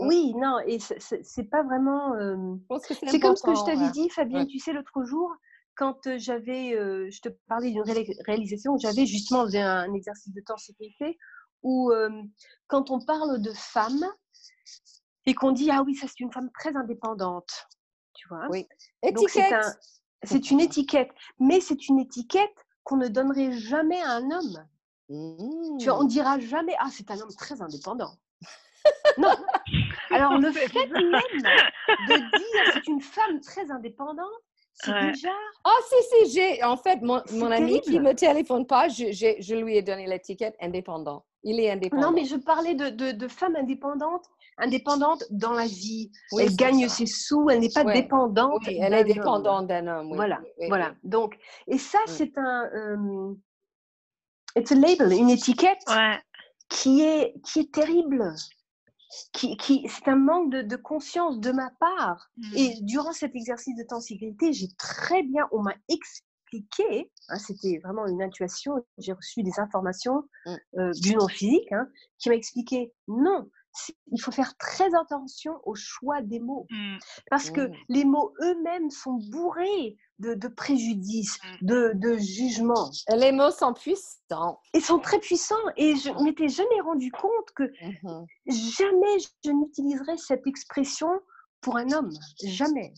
[0.00, 2.14] Oui, non, et c'est pas vraiment.
[2.14, 2.36] Euh,
[2.80, 5.34] c'est comme ce que je t'avais dit, Fabienne, tu sais, l'autre jour,
[5.76, 7.84] quand j'avais, euh, je te parlais d'une
[8.26, 11.18] réalisation, j'avais justement un exercice de temps sécurité
[11.62, 11.92] où
[12.66, 14.04] quand on parle de femme
[15.26, 17.66] et qu'on dit ah oui ça c'est une femme très indépendante,
[18.14, 18.46] tu vois.
[18.50, 18.66] Oui.
[19.02, 19.54] Étiquette.
[20.22, 24.66] C'est une étiquette, mais c'est une étiquette qu'on ne donnerait jamais à un homme.
[25.78, 26.08] Tu vois, on mmh.
[26.08, 28.14] dira jamais ah c'est un homme très indépendant.
[29.18, 29.34] non.
[30.10, 31.12] Alors le fait même
[32.08, 34.30] de dire c'est une femme très indépendante,
[34.82, 35.30] c'est déjà.
[35.64, 35.94] Ah, si,
[36.26, 36.62] si, j'ai.
[36.62, 40.06] En fait, mon, mon ami qui ne me téléphone pas, je, je lui ai donné
[40.06, 41.24] l'étiquette indépendant.
[41.48, 42.10] Il est indépendant.
[42.10, 44.24] Non, mais je parlais de, de, de femme indépendante,
[44.58, 46.10] indépendante dans la vie.
[46.36, 48.62] elle gagne ses sous, elle n'est pas dépendante.
[48.66, 50.12] Oui, elle est dépendante d'un homme.
[50.14, 50.94] voilà, voilà.
[51.04, 51.38] Donc,
[51.68, 52.64] et ça, c'est un.
[52.74, 53.34] Euh,
[54.56, 55.84] it's a label, une étiquette
[56.68, 58.34] qui, est, qui est terrible
[59.32, 62.28] qui, qui c'est un manque de, de, conscience de ma part.
[62.56, 62.86] Et mmh.
[62.86, 66.26] durant cet exercice de sensibilité, j'ai très bien, on m'a expliqué,
[67.28, 70.56] hein, c'était vraiment une intuition, j'ai reçu des informations mmh.
[70.78, 71.86] euh, du non physique, hein,
[72.18, 73.48] qui m'a expliqué non,
[74.12, 76.66] il faut faire très attention au choix des mots.
[76.70, 76.96] Mmh.
[77.30, 81.66] Parce que les mots eux-mêmes sont bourrés de, préjudice, mmh.
[81.66, 82.90] de, de jugement.
[83.14, 84.60] Les mots sont puissants.
[84.74, 85.54] Ils sont très puissants.
[85.76, 91.08] Et je m'étais jamais rendu compte que mmh jamais je n'utiliserais cette expression
[91.60, 92.10] pour un homme.
[92.44, 92.94] Jamais.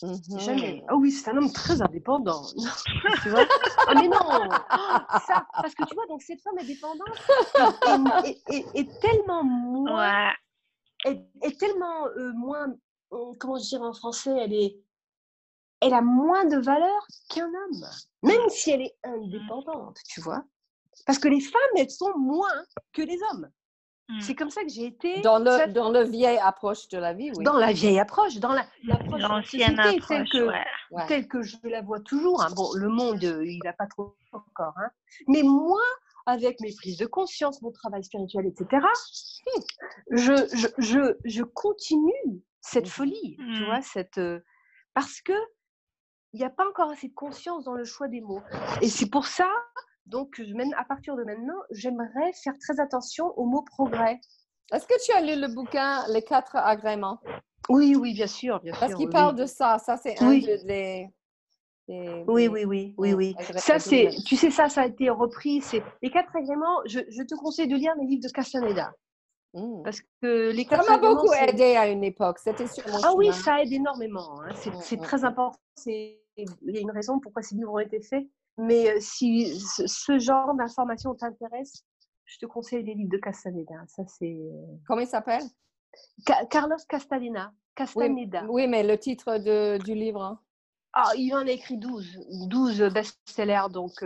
[0.00, 0.82] Mmh jamais.
[0.88, 2.42] Ah oui, c'est un homme très indépendant.
[3.22, 3.46] tu vois
[3.86, 4.18] ah, mais non
[5.26, 7.08] ça, Parce que tu vois, donc cette femme indépendante
[8.48, 10.32] est, tellement moins.
[11.04, 12.68] Est, tellement euh, moins.
[13.12, 14.76] Euh, comment je dirais en français Elle est
[15.82, 17.86] elle a moins de valeur qu'un homme,
[18.22, 20.44] même si elle est indépendante, tu vois.
[21.06, 23.50] Parce que les femmes, elles sont moins que les hommes.
[24.08, 24.20] Mmh.
[24.20, 25.20] C'est comme ça que j'ai été.
[25.20, 27.44] Dans le, dans le vieille approche de la vie, oui.
[27.44, 31.82] Dans la vieille approche, dans l'approche la, l'ancienne approche, telle que, telle que je la
[31.82, 32.42] vois toujours.
[32.42, 32.50] Hein.
[32.54, 34.74] Bon, le monde, euh, il n'a pas trop encore.
[34.76, 34.90] Hein.
[35.28, 35.80] Mais moi,
[36.26, 38.86] avec mes prises de conscience, mon travail spirituel, etc.,
[40.10, 42.90] je, je, je, je continue cette mmh.
[42.90, 43.64] folie, tu mmh.
[43.66, 44.40] vois, cette, euh,
[44.94, 45.32] parce que
[46.32, 48.42] il n'y a pas encore assez de conscience dans le choix des mots.
[48.80, 49.48] Et c'est pour ça,
[50.06, 50.40] donc,
[50.76, 54.20] à partir de maintenant, j'aimerais faire très attention aux mots progrès.
[54.72, 57.18] Est-ce que tu as lu le bouquin Les quatre agréments?
[57.68, 58.60] Oui, oui, bien sûr.
[58.60, 59.78] Bien Parce qu'il parle de ça.
[59.78, 61.08] Ça, c'est un des,
[61.88, 63.36] Oui, oui, oui, oui, oui.
[63.56, 65.60] Ça, c'est, tu sais, ça, ça a été repris.
[65.60, 66.80] C'est les quatre agréments.
[66.86, 68.92] Je, je, te conseille de lire les livres de Castaneda.
[69.54, 69.82] Mmh.
[69.84, 72.38] Parce que les ça m'a beaucoup aidé à une époque.
[72.38, 74.40] C'était sur Ah oui, ça aide énormément.
[74.42, 74.54] Hein.
[74.54, 75.60] C'est mmh, très mmh, important.
[75.84, 78.26] Il y a une raison pourquoi ces livres ont été faits.
[78.58, 81.84] Mais si ce genre d'informations t'intéresse,
[82.26, 83.74] je te conseille les livres de Castaneda.
[83.88, 84.36] Ça, c'est...
[84.86, 85.42] Comment il s'appelle?
[86.50, 87.52] Carlos Castaneda.
[87.74, 88.44] Castaneda.
[88.48, 90.40] Oui, mais le titre de, du livre hein?
[90.92, 93.68] ah, Il en a écrit 12, 12 best-sellers.
[93.70, 94.04] Donc,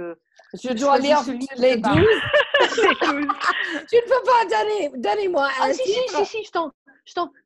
[0.55, 1.21] je dois lire
[1.57, 1.93] les 12.
[2.57, 6.73] tu ne peux pas donner, donnez-moi ah, si, si, si, je t'en,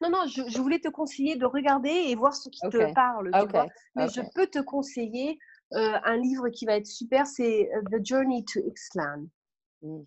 [0.01, 3.31] non, non, je, voulais te conseiller de regarder et voir ce qui te parle.
[3.95, 5.39] Mais je peux te conseiller
[5.73, 9.27] euh, un livre qui va être super, c'est euh, The Journey to Ixtlan.
[9.83, 10.01] Mmh.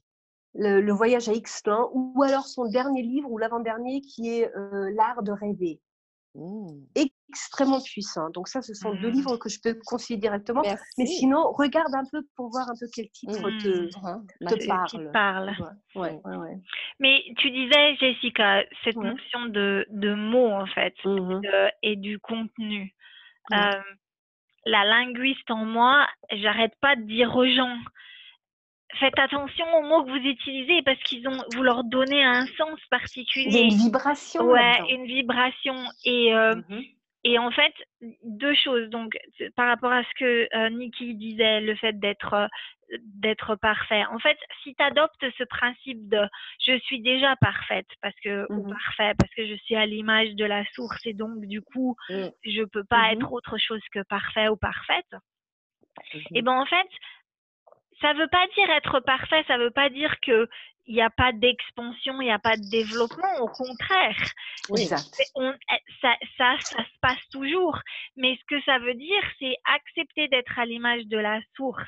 [0.55, 5.24] Le, voyage à Ixtlan, ou alors son dernier livre, ou l'avant-dernier, qui est euh, L'art
[5.24, 5.80] de rêver.
[6.36, 6.68] Mmh.
[6.95, 8.30] Extrêmement puissant.
[8.32, 9.14] Donc ça, ce sont deux mmh.
[9.14, 10.64] livres que je peux conseiller directement.
[10.97, 15.11] Mais sinon, regarde un peu pour voir un peu quel titre te, te parle.
[15.11, 15.55] parle.
[15.95, 16.61] Ouais, ouais,
[16.99, 20.93] Mais tu disais, Jessica, cette notion de, de mots, en fait,
[21.82, 22.93] et du contenu
[24.66, 27.78] la linguiste en moi, j'arrête pas de dire aux gens,
[28.99, 32.80] faites attention aux mots que vous utilisez parce qu'ils ont, vous leur donnez un sens
[32.89, 33.47] particulier.
[33.47, 34.43] Il y a une vibration.
[34.45, 35.76] Ouais, une vibration.
[36.05, 36.82] Et euh, mmh
[37.24, 37.74] et en fait,
[38.24, 38.89] deux choses.
[38.89, 39.18] Donc,
[39.55, 42.47] par rapport à ce que euh, Nikki disait, le fait d'être euh,
[43.02, 44.04] d'être parfait.
[44.06, 46.28] En fait, si tu adoptes ce principe de
[46.66, 50.36] je suis déjà parfaite parce que ou mmh parfait parce que je suis à l'image
[50.36, 52.28] de la source et donc du coup, mmh.
[52.46, 55.16] je peux pas mmh être autre chose que parfait ou parfaite.
[56.34, 56.88] Et ben en fait,
[58.02, 60.48] ça veut pas dire être parfait, ça veut pas dire que
[60.86, 64.18] il n'y a pas d'expansion, il n'y a pas de développement, au contraire.
[64.70, 64.86] Oui.
[64.86, 64.98] ça,
[66.02, 67.80] ça, ça, se passe toujours.
[68.18, 71.88] Mais ce que ça veut dire, c'est accepter d'être à l'image de la source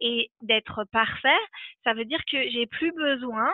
[0.00, 1.28] et d'être parfait.
[1.84, 3.50] Ça veut dire que j'ai plus besoin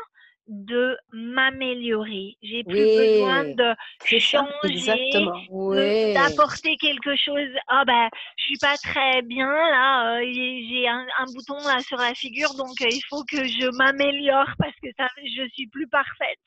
[0.47, 2.37] de m'améliorer.
[2.43, 3.75] J'ai plus besoin de
[4.19, 5.11] changer,
[6.15, 7.49] d'apporter quelque chose.
[7.69, 10.19] Ah oh, ben, je suis pas très bien là.
[10.19, 14.51] Euh, j'ai un, bouton là sur la figure, donc euh, il faut que je m'améliore
[14.59, 16.39] parce que ça, je suis plus parfaite.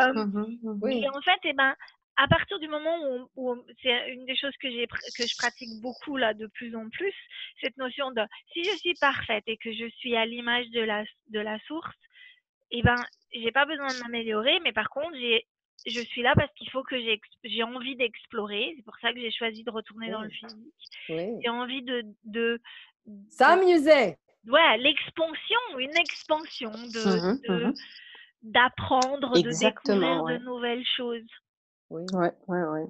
[0.00, 1.74] Euh, mmh mmh et en fait, eh ben,
[2.22, 5.80] à partir du moment où, où c'est une des choses que j'ai que je pratique
[5.80, 7.14] beaucoup là de plus en plus,
[7.62, 8.20] cette notion de
[8.52, 11.96] si je suis parfaite et que je suis à l'image de la de la source,
[12.70, 12.96] eh ben,
[13.32, 15.46] j'ai pas besoin de m'améliorer, mais par contre, j'ai,
[15.86, 18.74] je suis là parce qu'il faut que j'ai, j'ai envie d'explorer.
[18.76, 20.74] C'est pour ça que j'ai choisi de retourner dans le physique.
[21.08, 22.60] J'ai envie de, de,
[23.30, 24.16] s'amuser.
[24.46, 27.74] Ouais, l'expansion, une expansion de, mmh mmh
[28.42, 31.26] d'apprendre, de découvrir de nouvelles choses.
[31.90, 32.86] Oui, ouais, ouais, ouais.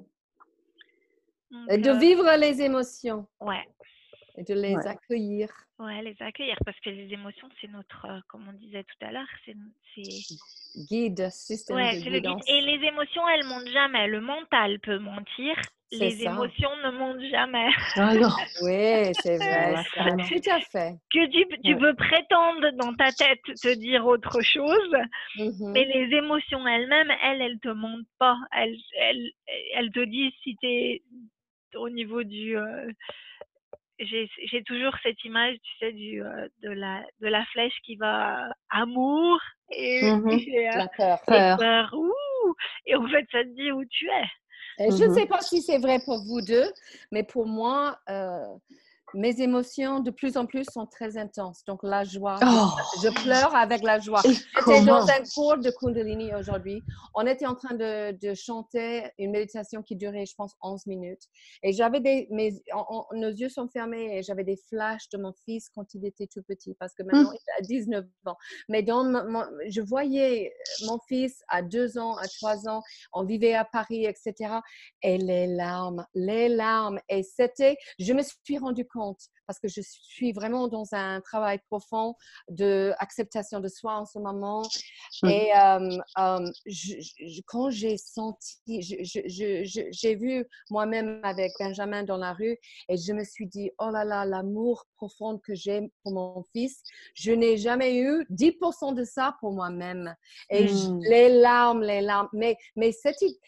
[1.69, 3.27] Et de euh vivre les émotions.
[3.41, 3.67] Ouais.
[4.41, 5.51] Et de les accueillir.
[5.79, 9.13] Ouais, les accueillir parce que les émotions, c'est notre, euh, comme on disait tout à
[9.13, 9.55] l'heure, c'est
[10.89, 12.39] guide, système ouais, de le guide.
[12.47, 14.07] Et les émotions, elles montent jamais.
[14.07, 15.57] Le mental peut mentir,
[15.93, 17.69] les émotions ne montent jamais.
[17.97, 18.31] Ah non.
[18.63, 19.75] oui, c'est vrai.
[20.27, 20.97] tout à fait.
[21.13, 24.97] Que tu, tu peux prétendre dans ta tête te dire autre chose,
[25.37, 28.39] mais les émotions elles-mêmes, elles, elles te montent pas.
[28.53, 29.33] Elles, elles,
[29.75, 31.03] elles te disent si tu es
[31.75, 32.91] au niveau du euh,
[34.01, 38.49] j'ai toujours cette image, tu sais, du, euh, de, la, de la flèche qui va
[38.71, 39.39] amour
[39.71, 40.31] et, mmh
[40.75, 41.21] la peur.
[41.27, 41.95] peur.
[42.87, 44.27] et en fait, ça te dit où tu es.
[44.79, 46.71] Je ne mmh sais pas si c'est vrai pour vous deux,
[47.13, 48.55] mais pour moi, euh,
[49.15, 51.65] mes émotions de plus en plus sont très intenses.
[51.67, 52.69] Donc la joie, oh!
[53.03, 54.23] je pleure avec la joie.
[54.25, 56.83] J'étais dans un cours de Kundalini aujourd'hui.
[57.15, 61.23] On était en train de, de, chanter une méditation qui durait, je pense, 11 minutes.
[61.63, 62.53] Et j'avais des, mes,
[63.13, 66.43] nos yeux sont fermés et j'avais des flashs de mon fils quand il était tout
[66.43, 67.37] petit, parce que maintenant mmh.
[67.59, 68.37] il a 19 ans.
[68.69, 69.01] Mais dans
[69.69, 70.53] je voyais
[70.87, 72.83] mon fils à 2 ans, à 3 ans,
[73.13, 74.55] on vivait à Paris, etc.
[75.03, 77.01] Et les larmes, les larmes.
[77.09, 81.21] Et c'était, je me suis rendu compte difficult parce que je suis vraiment dans un
[81.21, 82.15] travail profond
[82.51, 84.63] de acceptation de soi en ce moment.
[85.25, 85.29] Mmh.
[85.29, 85.51] Et
[87.47, 92.57] quand j'ai senti, j'ai vu moi-même avec Benjamin dans la rue
[92.89, 96.81] et je me suis dit, oh là là, l'amour profond que j'ai pour mon fils,
[97.15, 100.15] je n'ai jamais eu 10% de ça pour moi-même.
[100.51, 101.01] Et mmh.
[101.09, 102.93] les larmes, les larmes, mais, mais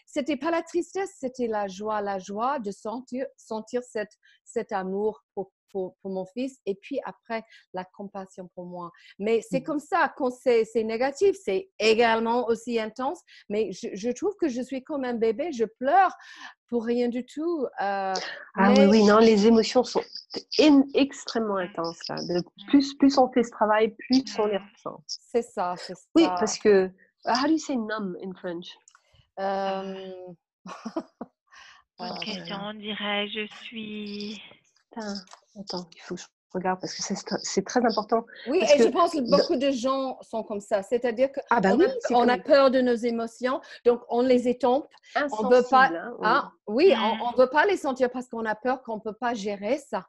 [0.05, 5.23] c'était pas la tristesse, c'était la joie, la joie de sentir, sentir cette, cet amour
[5.33, 7.43] pour pour, mon fils et puis après
[7.73, 8.91] la compassion pour moi.
[9.19, 9.63] Mais c'est mmh.
[9.63, 13.19] comme ça, quand c'est négatif, c'est également aussi intense,
[13.49, 16.15] mais je, trouve que je suis comme un bébé, je pleure
[16.67, 17.65] pour rien du tout.
[17.81, 18.13] Euh,
[18.55, 20.03] ah oui, oui, non, les émotions sont
[20.93, 21.99] extrêmement intenses.
[22.07, 22.15] Là.
[22.15, 25.03] De plus, plus on fait ce travail, plus on les ressent.
[25.07, 26.03] C'est ça, c'est ça.
[26.15, 26.89] Oui, parce que,
[27.25, 28.69] how do you say numb in French?
[29.39, 30.11] Euh...
[31.99, 34.41] Bonne question, on dirait je suis
[35.59, 37.01] attends, il faut que je regarde parce que
[37.43, 38.25] c'est très important.
[38.47, 40.83] Oui, et je pense que beaucoup de gens sont comme ça.
[40.83, 41.75] C'est-à-dire qu'on ah bah
[42.11, 44.87] on a peur de nos émotions, donc on les étompe.
[45.15, 48.55] On veut pas, hein, ah, oui, on ne veut pas les sentir parce qu'on a
[48.55, 50.07] peur qu'on ne peut pas gérer ça.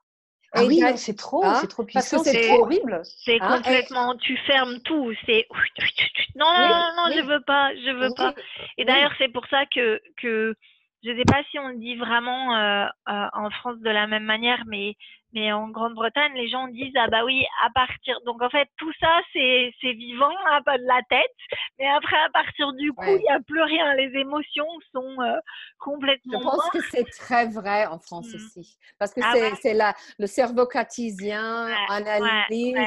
[0.57, 3.03] Ah oui, c'est trop, hein, c'est trop puissant, c'est trop horrible.
[3.25, 5.47] C'est complètement, tu fermes tout, c'est
[6.37, 8.35] non, non, non, non, je veux pas, je veux pas.
[8.79, 10.55] Et d'ailleurs, c'est pour ça que, que
[11.03, 14.07] je ne sais pas si on le dit vraiment euh, euh, en France de la
[14.07, 14.95] même manière, mais,
[15.35, 18.19] mais en Grande-Bretagne, les gens disent ah bah oui, à partir.
[18.25, 21.37] Donc en fait, tout ça, c'est, c'est vivant, hein, pas de la tête.
[21.79, 23.95] Mais après, à partir du coup, il n'y a plus rien.
[23.95, 25.39] Les émotions sont euh,
[25.79, 26.39] complètement.
[26.39, 28.37] Je pense que c'est très vrai en France mmh.
[28.37, 28.79] aussi.
[28.99, 32.79] Parce que ah c'est, c'est la, le cerveau cartésien, analyse,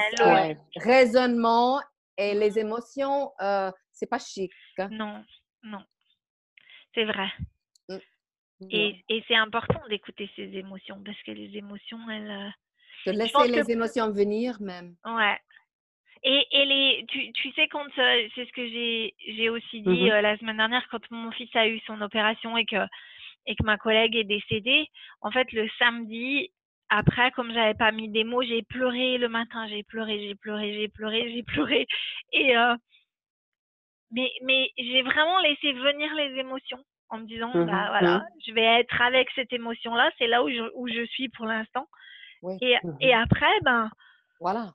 [0.78, 1.82] raisonnement
[2.18, 3.32] et les émotions,
[3.92, 4.52] c'est pas chic.
[4.78, 4.90] Hein.
[4.92, 5.24] Non,
[5.64, 5.84] non.
[6.94, 7.28] C'est vrai.
[8.72, 12.32] Et, et c'est important d'écouter ses émotions parce que les émotions, elles.
[12.32, 14.96] Euh, de laisser les émotions venir même.
[15.06, 15.38] Ouais.
[16.24, 20.12] Et, et les, tu, tu sais, quand euh, c'est ce que j'ai, aussi dit mmh
[20.12, 22.88] euh, la semaine dernière, quand mon fils a eu son opération et que
[23.46, 24.88] et que ma collègue est décédée,
[25.22, 26.52] en fait, le samedi,
[26.90, 30.74] après, comme j'avais pas mis des mots, j'ai pleuré le matin, j'ai pleuré, j'ai pleuré,
[30.74, 31.88] j'ai pleuré, j'ai pleuré.
[32.34, 32.76] Et euh,
[34.12, 38.24] mais mais j'ai vraiment laissé venir les émotions en me disant Mmh bah voilà, Mmh.
[38.48, 41.88] je vais être avec cette émotion-là, c'est là où je où je suis pour l'instant.
[42.42, 42.58] Oui.
[42.62, 43.90] Et Mmh et après ben
[44.40, 44.74] Voilà.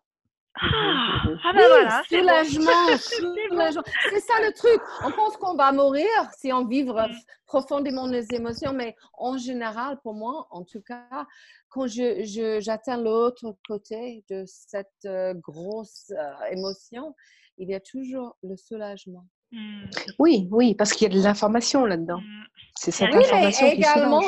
[0.54, 2.18] ah, ah Oui, ben voilà, bon.
[2.18, 2.86] soulagement,
[3.22, 3.34] bon.
[3.48, 3.82] soulagement.
[4.10, 4.80] C'est ça le truc.
[5.04, 6.06] On pense qu'on va mourir
[6.36, 7.14] si on vit Mmh.
[7.46, 11.26] profondément nos émotions, mais en général, pour moi, en tout cas,
[11.68, 17.14] quand je, je- j'atteins l'autre côté de cette euh, grosse euh, émotion,
[17.58, 19.24] il y a toujours le soulagement.
[19.52, 19.84] Mmh.
[20.18, 22.18] Oui, oui, parce qu'il y a de l'information là-dedans.
[22.18, 22.42] Mmh.
[22.74, 24.20] C'est mais Oui, information mais également,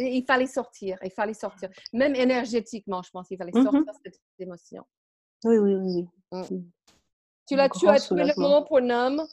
[0.00, 0.98] il fallait sortir.
[1.04, 1.68] Il fallait sortir.
[1.92, 4.84] Même énergétiquement, je pense qu'il fallait Mmh sortir cette émotion.
[5.44, 6.08] Oui, oui, oui.
[6.32, 6.64] Mm.
[7.46, 9.26] Tu, l'as, tu as trouvé le mot pour homme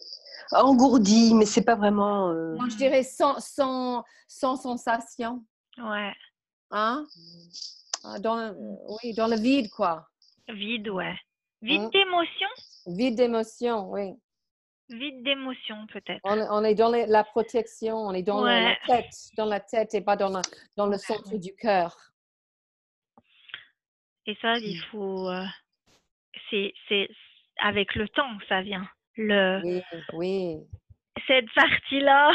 [0.52, 2.30] Engourdi, mais c'est pas vraiment.
[2.30, 5.44] euh, Moi, je dirais sans, sans, sans sensation.
[5.78, 6.14] Ouais,
[6.72, 7.06] Hein?
[8.04, 8.56] Ah, Dans, le-
[9.04, 10.08] oui, dans le vide, quoi.
[10.48, 11.16] vide, ouais.
[11.62, 12.48] Vide d'émotion,
[12.88, 14.14] Vide d'émotion, oui.
[14.90, 16.20] Vide d'émotion peut-être.
[16.24, 19.94] On, on est dans les- la protection, on est dans la- tête, dans la tête
[19.94, 20.42] et pas dans, la-
[20.78, 21.96] dans le centre du cœur.
[24.26, 25.30] Et ça, il faut.
[25.30, 25.44] euh,
[26.50, 27.08] c'est, c'est
[27.62, 28.88] avec le temps, ça vient.
[29.18, 29.82] Le, Oui,
[30.14, 30.58] oui.
[31.28, 32.32] cette partie-là,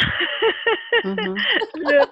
[1.04, 2.06] la-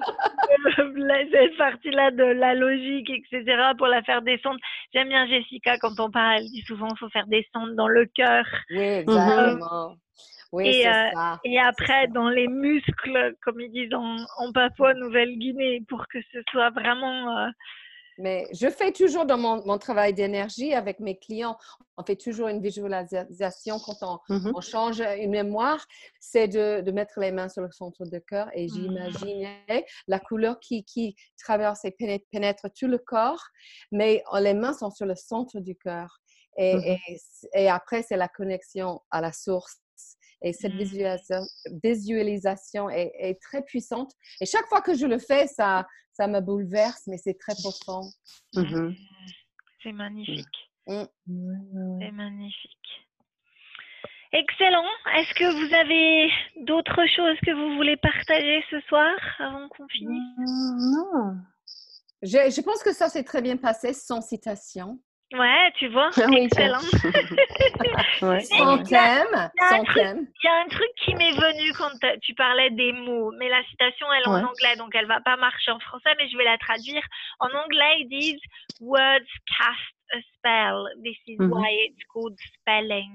[1.32, 4.58] cette partie-là de la logique, etc., pour la faire descendre.
[4.94, 8.06] J'aime bien Jessica quand on parle, elle dit souvent qu'il faut faire descendre dans le
[8.06, 8.44] cœur.
[8.70, 9.96] Oui, exactement.
[10.52, 11.40] Oui, Et, euh, ça.
[11.44, 16.70] Et après, dans les muscles, comme ils disent en, en Papouas-Nouvelle-Guinée, pour que ce soit
[16.70, 17.38] vraiment.
[17.38, 17.48] euh,
[18.18, 21.56] Mais je fais toujours dans mon, mon travail d'énergie avec mes clients,
[21.96, 24.52] on fait toujours une visualisation quand on, Mhm.
[24.54, 25.84] on change une mémoire,
[26.20, 28.70] c'est de, de mettre les mains sur le centre du cœur et Mhm.
[28.74, 33.42] j'imaginais la couleur qui, qui traverse et pénètre, pénètre tout le corps,
[33.90, 36.18] mais les mains sont sur le centre du cœur.
[36.58, 36.82] Et, Mhm.
[37.08, 37.16] et,
[37.54, 39.78] et après, c'est la connexion à la source.
[40.42, 40.78] Et cette Mhm.
[41.82, 44.12] visualisation, est, est très puissante.
[44.40, 48.08] Et chaque fois que je le fais, ça, ça me bouleverse, mais c'est très profond.
[48.54, 48.94] Mhm.
[49.82, 50.70] C'est magnifique.
[50.86, 52.78] C'est magnifique.
[54.32, 54.86] Excellent.
[55.16, 56.30] Est-ce que vous avez
[56.64, 60.38] d'autres choses que vous voulez partager ce soir avant qu'on finisse?
[60.38, 61.36] Non.
[62.22, 64.98] Je, je pense que ça s'est très bien passé sans citation.
[65.32, 66.78] Ouais, tu vois, Ah oui, ça- excellent.
[68.22, 68.82] Ouais, Sans ouais.
[68.84, 69.26] thème.
[69.32, 70.26] il y a un Sans truc- thème.
[70.42, 73.62] Il y a un truc qui m'est venu quand tu parlais des mots, mais la
[73.64, 76.44] citation elle est en anglais, donc elle va pas marcher en français, mais je vais
[76.44, 77.02] la traduire.
[77.40, 78.40] En anglais, ils disent
[78.80, 80.84] Words cast a spell.
[81.02, 81.50] This is Mhm.
[81.50, 83.12] why it's called spelling.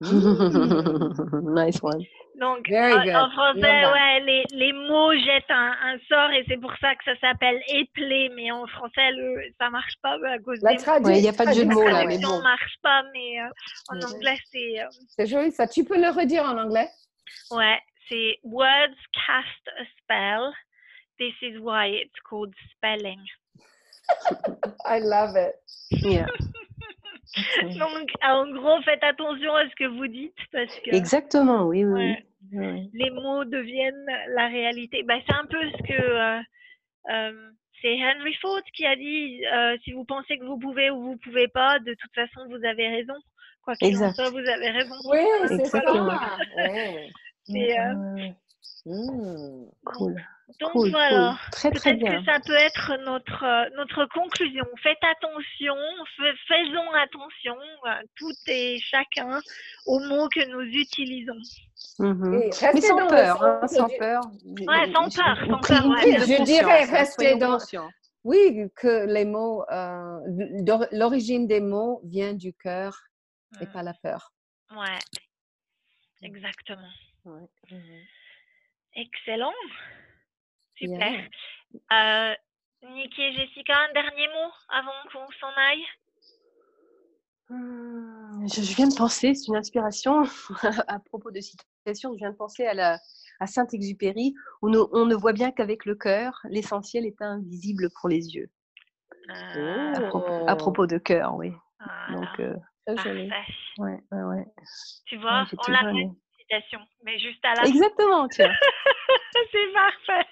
[1.54, 2.02] nice one.
[2.36, 3.14] Donc, Very en, good.
[3.14, 3.60] en français,
[3.92, 7.62] ouais, les, les mots jettent un, un sort et c'est pour ça que ça s'appelle
[7.68, 11.24] éplé, mais en français, le, ça marche pas à cause La des tradu- Ouais, il
[11.24, 12.42] y a pas de jeu de mots, là, mais traduction bon.
[12.42, 13.48] marche pas, mais euh,
[13.88, 15.68] en anglais, c'est euh, C'est joli ça.
[15.68, 16.90] Tu peux le redire en anglais?
[17.52, 17.78] ouais,
[18.08, 20.52] c'est words cast a spell.
[21.20, 23.20] This is why it's called spelling.
[24.84, 25.54] I love it.
[26.02, 26.26] Yeah.
[27.78, 32.16] Donc, en gros, faites attention à ce que vous dites parce que Exactement, oui, oui.
[32.52, 35.02] Les mots deviennent la réalité.
[35.02, 36.40] Bah, c'est un peu ce que euh,
[37.10, 37.50] euh,
[37.82, 41.16] c'est Henry Ford qui a dit euh, si vous pensez que vous pouvez ou vous
[41.16, 43.14] pouvez pas, de toute façon, vous avez raison.
[43.62, 44.94] Quoi qu'il en soit, vous avez raison.
[45.06, 45.82] Oui, c'est ça.
[46.56, 47.10] Ouais.
[49.84, 50.22] Cool.
[50.60, 51.36] Donc cool, voilà.
[51.42, 51.50] cool.
[51.50, 52.18] Très, très Peut-être bien.
[52.20, 54.64] que ça peut être notre, euh, notre conclusion.
[54.82, 55.74] Faites attention,
[56.16, 59.40] fais- faisons attention, euh, tout et chacun,
[59.86, 61.38] aux mots que nous utilisons.
[61.98, 62.34] Mhm.
[62.34, 64.20] Et restez Mais sans dans le peur, hein, sans du- peur.
[64.44, 66.12] Ouais, sans peur, sans peur, ouais.
[66.12, 67.90] Je conscience, dirais hein, rester dans- conscients.
[68.22, 70.18] Oui, que les mots, euh,
[70.92, 72.96] l'origine des mots vient du cœur
[73.60, 74.32] et pas la peur.
[74.70, 74.98] Ouais,
[76.22, 76.88] exactement.
[77.24, 77.42] Ouais,
[77.72, 78.02] ouais.
[78.96, 79.52] Excellent.
[80.76, 80.98] Super.
[80.98, 81.28] Bien.
[81.92, 82.34] Euh,
[82.90, 85.84] Niki et Jessica, un dernier mot avant qu'on s'en aille?
[87.50, 90.22] Hum, Je, je viens de penser, c'est une inspiration
[90.88, 92.98] à propos de citation, je viens de penser à, la,
[93.40, 98.34] à Saint-Exupéry, où on ne voit bien qu'avec le cœur, l'essentiel est invisible pour les
[98.34, 98.48] yeux.
[99.30, 100.44] Euh, À, propos, Oh.
[100.48, 101.52] à propos de cœur, oui.
[102.10, 102.54] Donc, euh,
[102.86, 103.28] Très joli.
[103.28, 103.52] parfait.
[103.78, 104.44] ouais, ouais, ouais.
[105.06, 106.08] Tu vois, Ouais, on l'a fait,
[106.38, 107.68] citation, mais juste à la fin.
[107.68, 108.52] Exactement, tiens.
[109.52, 110.26] C'est parfait.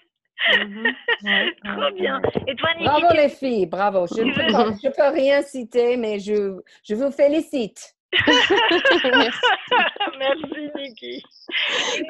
[0.59, 2.21] Mhm, ouais, Trop ouais, bien.
[2.21, 2.43] ouais.
[2.49, 4.07] Et toi, Bravo les filles, bravo.
[4.07, 4.43] Je ne peux,
[4.83, 7.95] je rien citer, mais je, je vous félicite.
[8.13, 9.41] Merci.
[10.19, 11.23] Merci, Niki.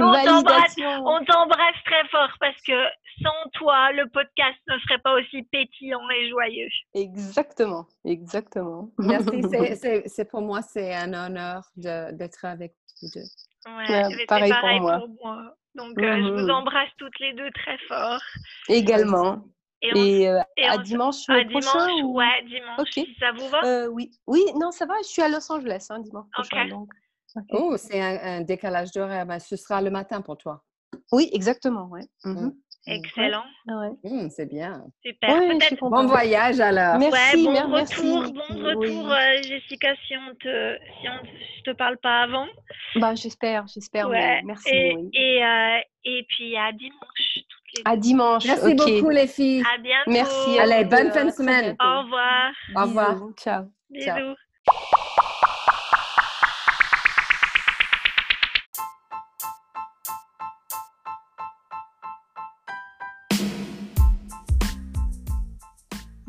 [0.00, 0.12] On
[1.24, 2.72] t'embrasse très fort parce que
[3.22, 6.68] sans toi, le podcast ne serait pas aussi pétillant et joyeux.
[6.94, 8.88] Exactement, exactement.
[8.98, 9.42] Merci.
[10.06, 13.26] C'est pour moi, c'est un honneur d'être avec vous deux.
[13.66, 15.54] Ouais, pareil, pour, moi.
[15.74, 18.20] Donc, euh, je vous embrasse toutes les deux très fort.
[18.68, 19.44] Également.
[19.82, 24.12] Et, euh, à dimanche à prochain dimanche, Ouais, dimanche, si ça vous va euh, Oui,
[24.28, 24.94] oui, non, ça va.
[25.02, 26.68] Je suis à Los Angeles hein, dimanche prochain.
[26.68, 26.88] Donc.
[27.50, 29.26] Oh, c'est un, décalage d'horaire.
[29.26, 30.62] Ben, ce sera le matin pour toi.
[31.10, 31.88] Oui, exactement.
[31.88, 32.06] Ouais.
[32.24, 32.54] Mhm.
[32.86, 33.44] Excellent.
[33.68, 33.90] Ouais.
[34.02, 34.84] Mmh, c'est bien.
[35.04, 35.40] Super.
[35.80, 36.98] bon voyage alors.
[36.98, 41.96] Merci, bon retour, bon retour, euh, Jessica, si on te, si on te, te parle
[41.98, 42.46] pas avant.
[42.96, 44.08] Bah, j'espère, j'espère.
[44.08, 44.68] Merci.
[44.68, 47.38] Et, et, euh, et, puis à dimanche.
[47.48, 48.44] Toutes les à dimanche.
[48.46, 49.62] Merci beaucoup les filles.
[49.72, 50.10] À bientôt.
[50.10, 50.58] Merci.
[50.58, 51.76] Allez, bonne fin de semaine.
[51.80, 52.52] Au revoir.
[52.76, 53.16] Au revoir.
[53.36, 53.64] Ciao.
[53.90, 54.06] Bisous.
[54.06, 54.98] Ciao.